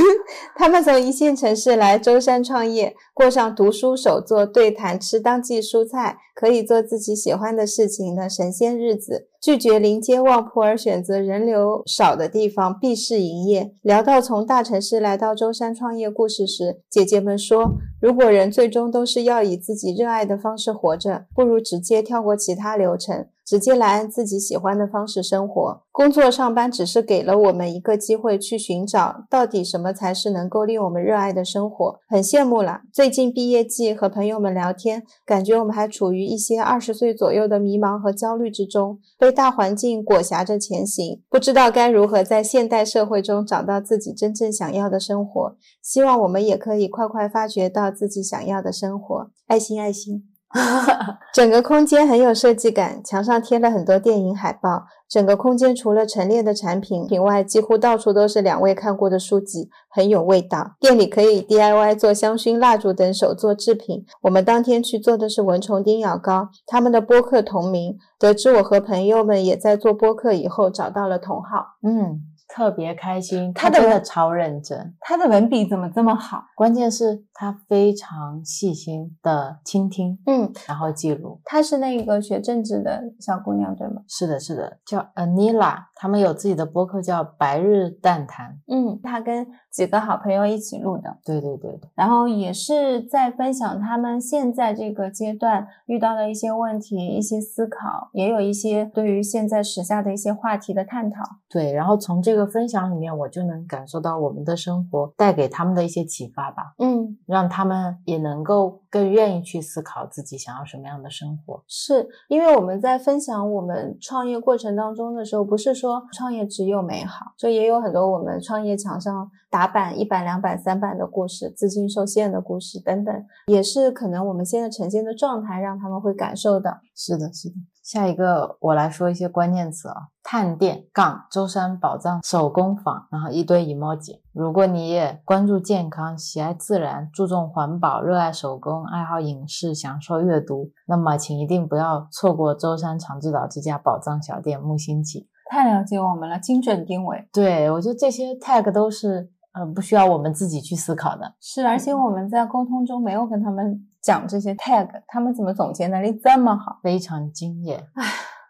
[0.56, 9.28] 他们从一线城市来舟山创业，过上读书、手作、对谈、吃当季蔬菜，可以做自己喜欢的事情的神仙日子。
[9.42, 13.74] 拒绝临街旺铺而选择人流少的地方闭市营业。
[13.84, 32.00] 聊到从大城市来到舟山创业故事时，姐姐们说：“如果人最终都是要以自己热爱的方式活着，不如直接跳过其他流程。”直接来按自己喜欢的方式生活，工作上班只是给了我们一个机会去寻找到底什么才是能够令我们热爱的生活。
[32.10, 32.82] 很羡慕了。
[32.92, 45.56] 最近毕业季和朋友们聊天，感觉我们还处于一些二十岁左右的迷茫和焦虑之中，被大环境裹挟着前行，不知道该如何在现代社会中找到自己真正想要的生活。
[45.84, 49.30] 希望我们也可以快快发掘到自己想要的生活。
[49.48, 50.35] 爱心爱心。
[51.34, 54.86] 整个空间很有设计感，墙上贴了很多电影海报。
[55.08, 60.72] 整个空间除了陈列的产品品外，几乎到处都是两位看过的书籍，很有味道。
[60.80, 64.06] 店里可以 DIY 做香薰蜡烛等手作制品。
[64.22, 67.98] 我们当天去做的是蚊虫叮咬膏，他们的播客同名。
[68.18, 71.76] 得知我和朋友们也在做播客以后，找到了同好。
[71.84, 72.22] 嗯。
[72.56, 74.96] 特别开心，他真的超认真。
[75.02, 76.42] 他的文笔怎么这么好？
[76.56, 81.42] 关键是他非常细心的倾听，嗯，然后记录。
[81.44, 84.02] 她是那个学政治的小姑娘，对吗？
[84.08, 88.58] 是的，是的，叫 Anila，他们有自己的播客叫白日淡谈。
[88.68, 91.18] 嗯，她跟几个好朋友一起录的。
[91.26, 101.22] 对对对，然后也是在分享他们现在这个阶段遇到的一些问题、一些思考，也有一些对于现在时下的一些话题的探讨。
[101.50, 102.45] 对，然后从这个。
[102.48, 106.74] 分享里面，我就能感受到我们的生活带给他们的一些启发吧。
[106.80, 111.64] 嗯，让他们也能够更愿意去思考自己想要什么样的生活。
[111.68, 126.80] 是因为我们在分享我们创业过程当中的时候，不是说创业只有美好，就也有很多我们创业墙上打板一板、两板、三板的故事，资金受限的故事等等，也是可能我们现在呈现的状态让他们会感受到。
[126.96, 127.56] 是的，是的。
[127.86, 134.22] 下一个，我来说一些关键词啊，探店杠舟山宝藏手工坊，然后一堆 emoji。
[134.34, 145.30] 如果你也关注健康、喜爱自然、注重环保、热爱手工、爱好影视、享受阅读，那么请一定不要错过舟山长治岛这家宝藏小店木星记。
[145.52, 147.30] 太了解我们了，精准定位。
[147.32, 151.36] 对我觉得这些 tag 都是呃不需要我们自己去思考的。
[151.40, 153.88] 是，而且我们在沟通中没有跟他们。
[154.06, 156.80] 讲这些 tag，他们怎么总结能力这么好？
[156.84, 157.88] 非常惊艳。
[157.96, 158.04] 唉，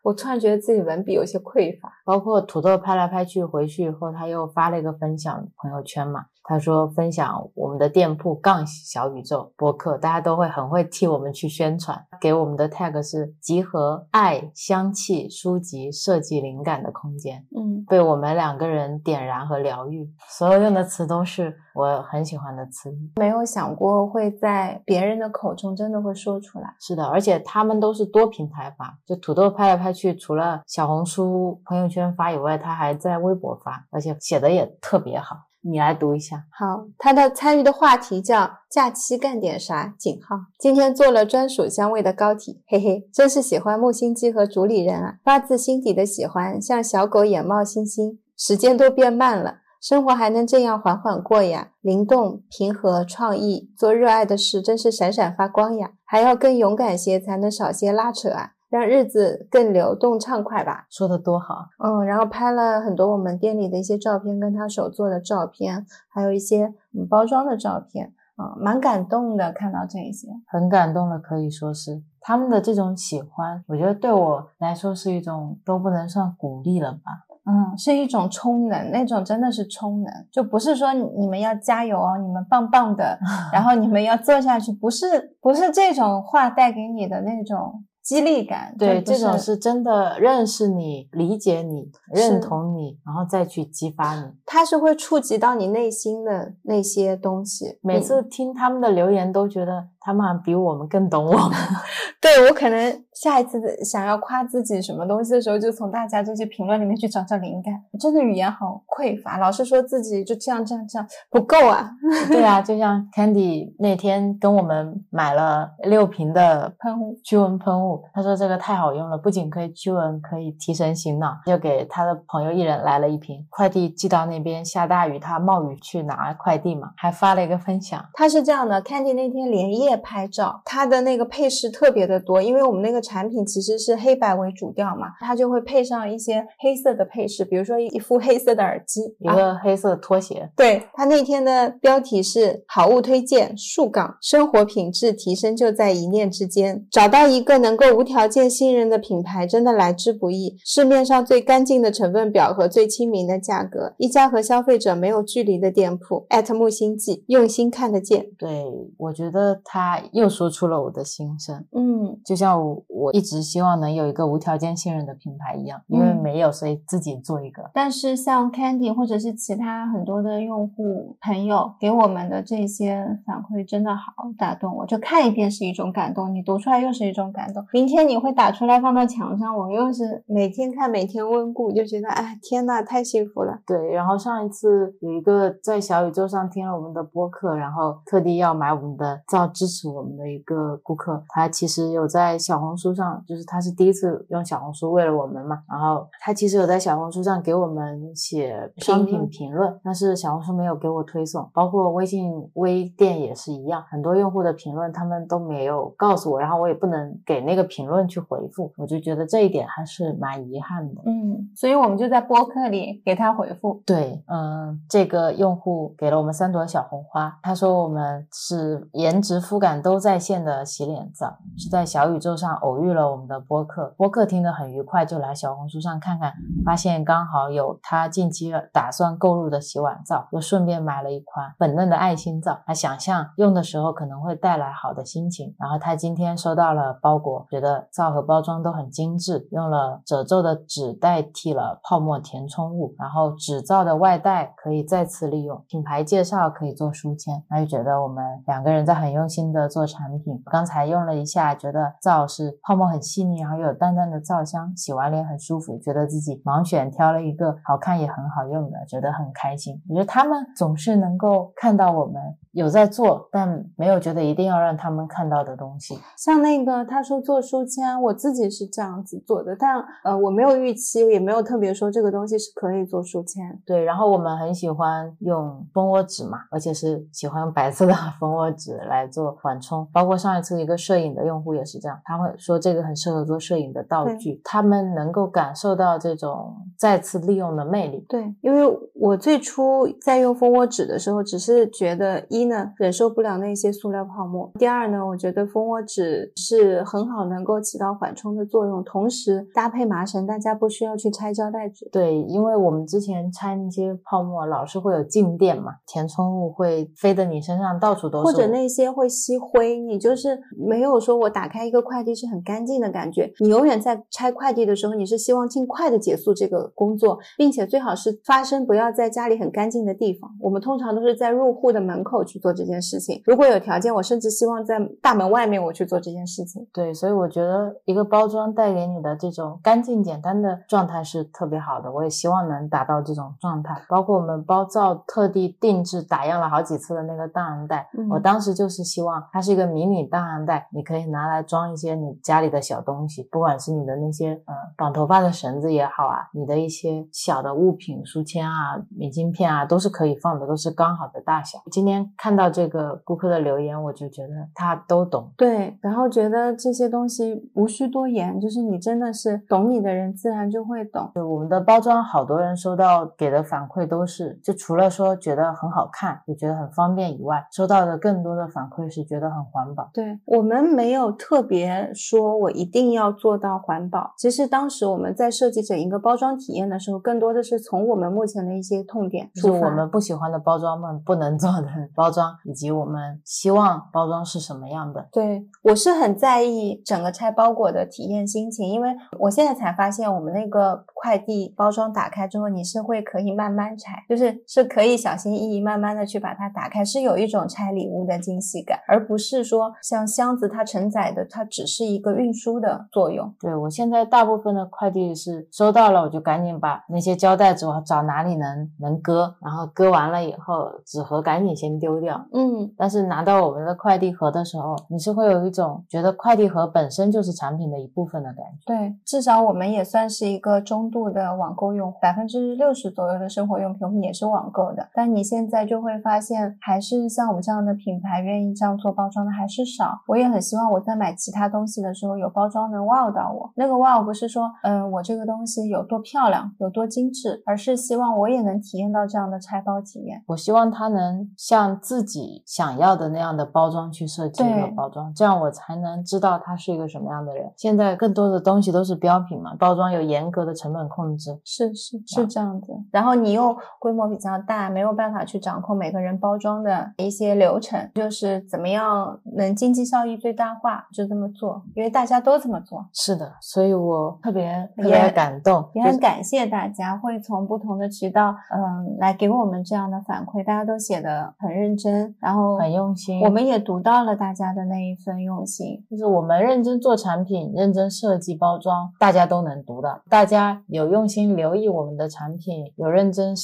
[0.04, 1.94] 我突然觉得自己文笔有些匮乏。
[2.04, 6.26] 包括土豆拍来拍去，回去以后他又发了一个分享朋友圈嘛。
[6.48, 12.06] 他说分享我们的店铺杠小宇宙播客，大家都会很会替我们去宣传。
[12.22, 17.44] 给我们的 tag 是集合爱、香气、书籍、设计灵感的空间。
[17.58, 20.08] 嗯，被我们两个人点燃和疗愈。
[20.30, 23.12] 所有用的词都是我很喜欢的词语。
[23.16, 26.76] 没有想过会在别人的口中真的会说出来。
[26.80, 35.36] 是的，而且他们都是多平台发，就土豆拍来拍去，除了小红书朋友圈发以外，他还在微博发，而且写的也特别好。
[35.68, 36.46] 你来读一下。
[36.52, 40.38] 好，他的参与的话题叫“假期干点啥？”井号。
[40.60, 48.20] 今天做了专属香味的膏体，嘿嘿，真是喜欢木星机和主理人啊，发自心底的喜欢，像小狗眼冒星星。
[48.38, 51.70] 时间都变慢了，生活还能这样缓缓过呀？
[51.82, 55.92] 灵动、平和、创意，做热爱的事真是闪闪发光呀！
[56.04, 58.52] 还要更勇敢些，才能少些拉扯啊。
[58.76, 61.70] 让日子更流动畅快吧，说的多好。
[61.82, 69.54] 嗯，然后拍了很多我们店里的一些照片，跟他手做的照片，还有一些嗯包装的照片，啊，蛮感动的。
[69.54, 77.00] 看到这一些，很感动的，可以说是他们的这种喜欢，我觉得对我来说是一种都不能算鼓励了吧。
[77.46, 83.18] 嗯，是一种充能，那种真的是充能，就不是说你们要加油哦，你们棒棒的，
[83.54, 87.86] 然后你们要做下去，不是不是这种话带给你的那种。
[88.06, 94.32] 激励感，对这种是真的认识你、理解你、认同你，然后再去激发你。
[94.46, 97.80] 它是会触及到你内心的那些东西。
[97.82, 101.52] 每次听他们的留言，都觉得他们还比我们更懂我们。
[102.22, 107.74] 对我可能下一次想要夸自己什么东西的时候，就从大家这些评论里面去找找灵感。
[108.00, 111.90] 真的语言好匮乏，老是说自己就这样这样这样不够啊。
[112.30, 123.46] 对啊， 就像 Candy 那天跟我们买了六瓶的喷雾驱蚊喷雾，他说这个太好用了，不仅可以驱蚊，可以提神醒脑，就给他的朋友一人来了一瓶。
[123.50, 128.04] 快递寄到那边下大雨，他冒雨去拿快递嘛，还发了一个分享。
[128.14, 140.50] 他是这样的，Candy 那天连夜拍照，它的那个配饰特别的多，因为我们那个产品其实是黑白为主调嘛，它就会配上一些黑色的配饰，比如说一副黑色的耳机，一个黑色的拖鞋。
[140.56, 150.58] 对他那天的标题是好物推荐，树岗生活品质提升就在一念之间，找到一个能够无条件信任的品牌真的来之不易。
[150.64, 156.26] 市面上最干净的成分表和最亲民的价格，一家和消费者没有距离的店铺。
[156.30, 158.26] 艾特木星记，用心看得见。
[158.38, 158.66] 对
[158.98, 161.64] 我觉得他又说出了我的心声。
[161.72, 167.70] 嗯，就像我我一直希望能有一个无条件信任的品牌一样，因为嗯没有，所以自己做一个。
[167.74, 174.86] 但是像 Candy 或者是其他很多的用户朋友给我们的这些反馈，真的好打动我。
[174.86, 177.64] 就看一遍是一种感动，你读出来又是一种感动。
[177.72, 183.60] 明天你会打出来放到墙上，我又是每天看每天温故，就觉得哎天呐，太幸福了。
[183.68, 211.02] 对，然后上一次有一个在小宇宙上听了我们的播客，然后特地要买我们的皂支持我们的一个顾客，他其实有在小红书上，就是他是第一次用小红书为了我们嘛，然后他其实有在小红书上给我们写商品评论，但是小红书没有给我推送，包括微信微店也是一样，很多用户的评论他们都没有告诉我，然后我也不能给那个评论去回复，我就觉得这一点还是蛮遗憾的。
[211.08, 213.82] 嗯，所以我们就在播客里给他回复。
[213.84, 226.34] 对，嗯，这个用户给了我们三朵小红花，他说我们是颜值肤感都在线的洗脸皂，是在小宇宙上偶遇了我们的播客，播客听得很愉快，就来小红书上看看，
[226.66, 250.42] 发现刚好有他近期打算购入的洗碗皂，又顺便买了一款粉嫩的爱心皂，他想象用的时候可能会带来好的心情，然后他今天收到了包裹，觉得皂和包装都很精致，用了褶皱的纸代替了泡沫填充物，然后纸皂的外带可以再次利用，品牌介绍可以做书签，他就觉得我们两个人在很用心的做产品。
[250.46, 259.82] 刚才用了一下，觉得皂是泡沫很细腻，然后又有淡淡的皂香，洗完脸很舒服，觉得自己盲选挑了一个好看也很好用的，觉得很开心。
[259.90, 262.22] 我觉得他们总是能够看到我们
[262.52, 265.98] 有在做，但没有觉得一定要让他们看到的东西。
[266.18, 273.44] 像那个他说做书签，我自己是这样子做的，但呃我没有预期，也没有特别说这个东西是可以做书签。
[273.66, 279.88] 对，然后我们很喜欢用蜂窝纸嘛，而且是喜欢用白色的 蜂窝纸来做缓冲。
[279.94, 288.06] 包括上一次一个摄影的用户也是这样，他会说这个很适合做摄影的道具，他们能够感受到这种再次利用的魅力。
[288.10, 288.62] 对，因为
[288.94, 301.90] 我最初在用蜂窝纸的时候，只是觉得一呢忍受不了那些塑料泡沫，第二呢，我觉得蜂窝纸是很好能够起到缓冲的作用，同时搭配麻绳，大家不需要去拆胶带纸。
[301.92, 313.34] 对，因为我们之前拆那些泡沫，老是会有静电嘛，填充物会飞的你身上到处都是，或者那些会吸灰，你就是没有说我打开一个快递是很干净的感觉。
[313.40, 320.30] 你永远在拆快递的时候，你是希望尽快的结束这个工作，并且最好是发生不要在家里很干净的地方。
[320.40, 323.20] 我们通常都是在入户的门口去做这件事情。
[323.26, 326.68] 如果有条件，我甚至希望在大门外面我去做这件事情。
[326.72, 333.82] 对，所以我觉得一个包装带给你的这种干净简单的状态是特别好的，我也希望能达到这种状态。
[333.90, 351.60] 包括我们包造特地定制打样了好几次的那个档案袋，嗯我当时就是希望它是一个迷你档案袋，你可以拿来装一些你家里的小东西，不管是你的那些呃绑头发的绳子也好啊，你的一些小的物品，书签啊、明信片啊，都是可以放的，都是刚好的大小。
[351.72, 355.32] 今天看到这个顾客的留言，我就觉得他都懂。
[355.38, 361.12] 对，然后觉得这些东西无需多言，就是你真的是懂你的人，自然就会懂。
[361.14, 369.90] 对我们的包装，好多人收到给的反馈都是，就除了说觉得很好看，就觉得很方便以外，收到的更多的反馈是觉得很环保。
[369.94, 374.14] 对我们没有特别说我一定要做到环保。
[374.18, 379.66] 其实当时我们在设计整一个包装体验的时候，更多的是从我们目前的一些痛点就是。
[379.66, 385.08] 我们不喜欢的包装们不能做的包装，以及我们希望包装是什么样的。
[385.12, 388.90] 对我是很在意整个拆包裹的体验心情，因为
[389.20, 403.34] 我现在才发现，我们那个快递包装打开之后，你是会可以慢慢拆，就是是可以小心翼翼慢慢的去把它打开，是有一种拆礼物的惊喜感，而而不是说像箱子它承载的，它只是一个运输的作用。
[403.42, 412.26] 对我现在大部分的快递是收到了，我就赶紧把那些胶带纸我找哪里能能割，然后割完了以后，纸盒赶紧先丢掉。
[412.32, 418.66] 嗯，但是拿到我们的快递盒的时候，你是会有一种觉得快递盒本身就是产品的一部分的感觉。
[418.66, 424.88] 对，至少我们也算是一个中度的网购用户，百分之六十左右的生活用品我们也是网购的。
[424.94, 430.02] 但你现在就会发现，还是像我们这样的品牌愿意这样做包装的还是少。
[430.08, 433.52] 我也很希望我在买其他东西的时候，有包装能 wow 到我。
[433.56, 440.24] 那个 wow 不是说，嗯，我这个东西有多漂亮，有多精致，而是希望我也能体验到这样的拆包体验。
[440.28, 447.52] 我希望它能像自己想要的那样的包装去设计一个包装，这样我才能知道他是一个什么样的人。
[447.58, 451.40] 现在更多的东西都是标品嘛，包装有严格的成本控制。
[451.44, 462.86] 是是是这样子，然后你又规模比较大，没有办法去掌控每个人包装的一些流程，就是怎么样能经济效益最大化，就这么做，因为大家都这么做。
[462.94, 473.22] 是的，所以我特别特也别感动，也很感谢大家会从不同的渠道，嗯，来给我们这样的反馈，大家都写的很认真，然后很用心。
[473.22, 475.84] 我们也读到了大家的那一份用心。
[475.90, 480.02] 就是我们认真做产品，认真设计包装，大家都能读到。
[480.10, 483.36] 大家有用心留意我们的产品，有认真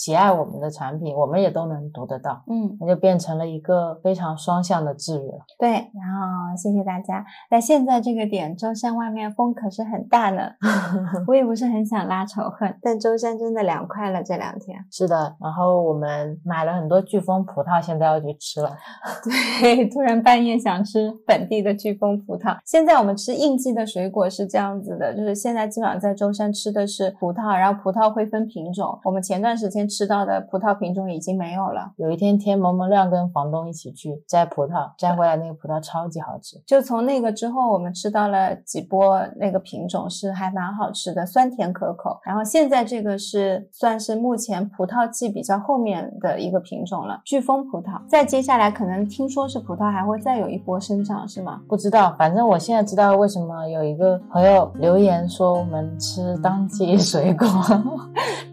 [0.00, 2.42] 喜爱我们的产品，我们也都能读得到。
[2.46, 5.44] 嗯，那就变成了一个非常双向的治愈了。
[5.58, 7.22] 对，然后谢谢大家。
[7.50, 10.52] 在现在这个点，舟山外面风可是很大呢，
[11.28, 14.82] 我也不是很想拉仇恨，但舟山真的凉快了这两天。
[14.90, 18.74] 是的，然后我们买了很多飓风葡萄，现在要去吃了。
[19.60, 22.56] 对，突然半夜想吃本地的飓风葡萄。
[22.64, 28.98] 现在我们吃应季的水果是这样子的，就是现在基本上在舟山吃的是葡萄，然后葡萄会分品种。
[29.04, 31.92] 我们前段时间吃到的葡萄品种已经没有了。
[31.96, 36.56] 有一天，天蒙蒙亮跟房东一起去摘葡萄，摘回来那个葡萄超级好吃。
[36.64, 42.20] 就从那个之后，我们吃到了几波那个品种是还蛮好吃的，酸甜可口。
[42.24, 48.00] 然后现在这个是算是目前葡萄季比较后面的一个品种了，飓风葡萄。
[48.06, 51.60] 再接下来可能听说是葡萄还会再有一波生长，是吗？
[51.68, 57.46] 不知道，反正我现在知道为什么有一个朋友留言说我们吃当季水果，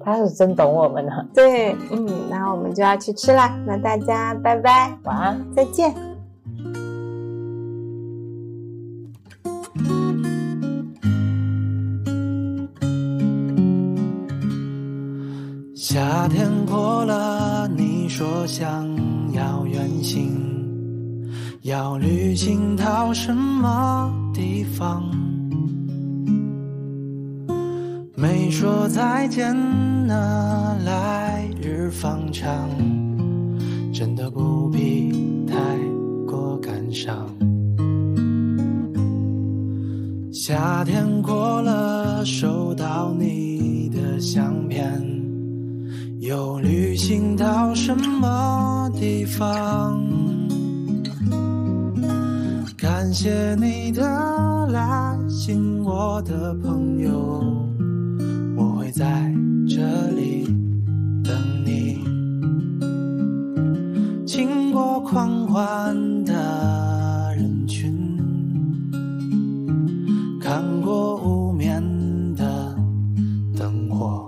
[0.07, 1.11] 他是真懂我们呢。
[1.33, 3.53] 对，嗯，那我们就要去吃啦。
[3.65, 5.45] 那大家拜拜，晚安。
[5.53, 5.93] 再见。
[15.75, 18.87] 夏天过了，你说想
[19.33, 20.31] 要远行，
[21.63, 25.03] 要旅行到什么地方？
[28.19, 29.55] 没说再见
[30.07, 32.67] 呢，来日方长，
[33.93, 35.55] 真的不必太
[36.25, 37.29] 过感伤。
[40.33, 44.99] 夏天过了，收到你的相片。
[46.19, 50.01] 又旅行到什么地方？
[52.75, 54.01] 感谢你的
[54.71, 57.66] 来信，我的朋友，
[58.97, 59.31] 在
[59.69, 60.43] 这里
[61.23, 61.31] 等
[61.63, 61.99] 你。
[64.25, 65.95] 经过狂欢
[66.25, 67.95] 的人群，
[70.41, 71.79] 看过无眠
[72.35, 72.75] 的
[73.55, 74.27] 灯火。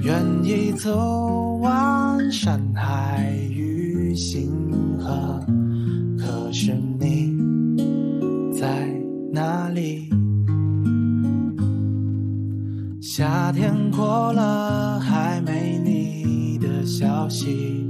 [0.00, 4.50] 愿意走完山海与星
[4.98, 5.40] 河，
[13.42, 17.84] 夏天过了，还没你的消息，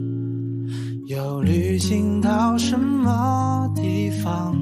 [1.04, 4.56] 又旅行到什么地方？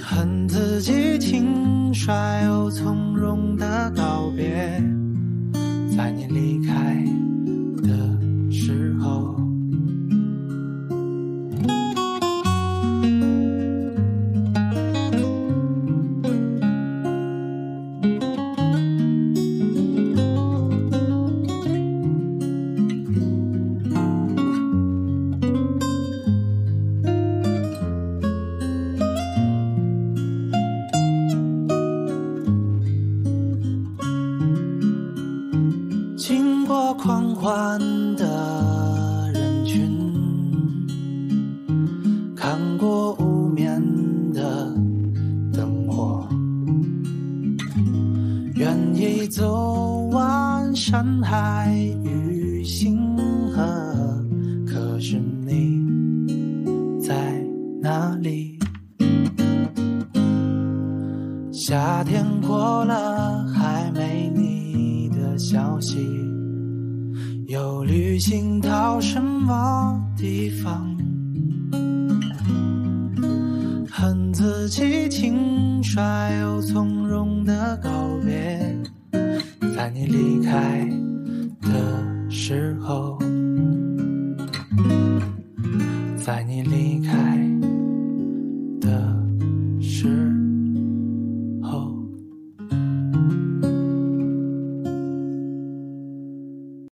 [0.00, 4.82] 恨自己轻率又从容的告别，
[5.94, 6.57] 在你离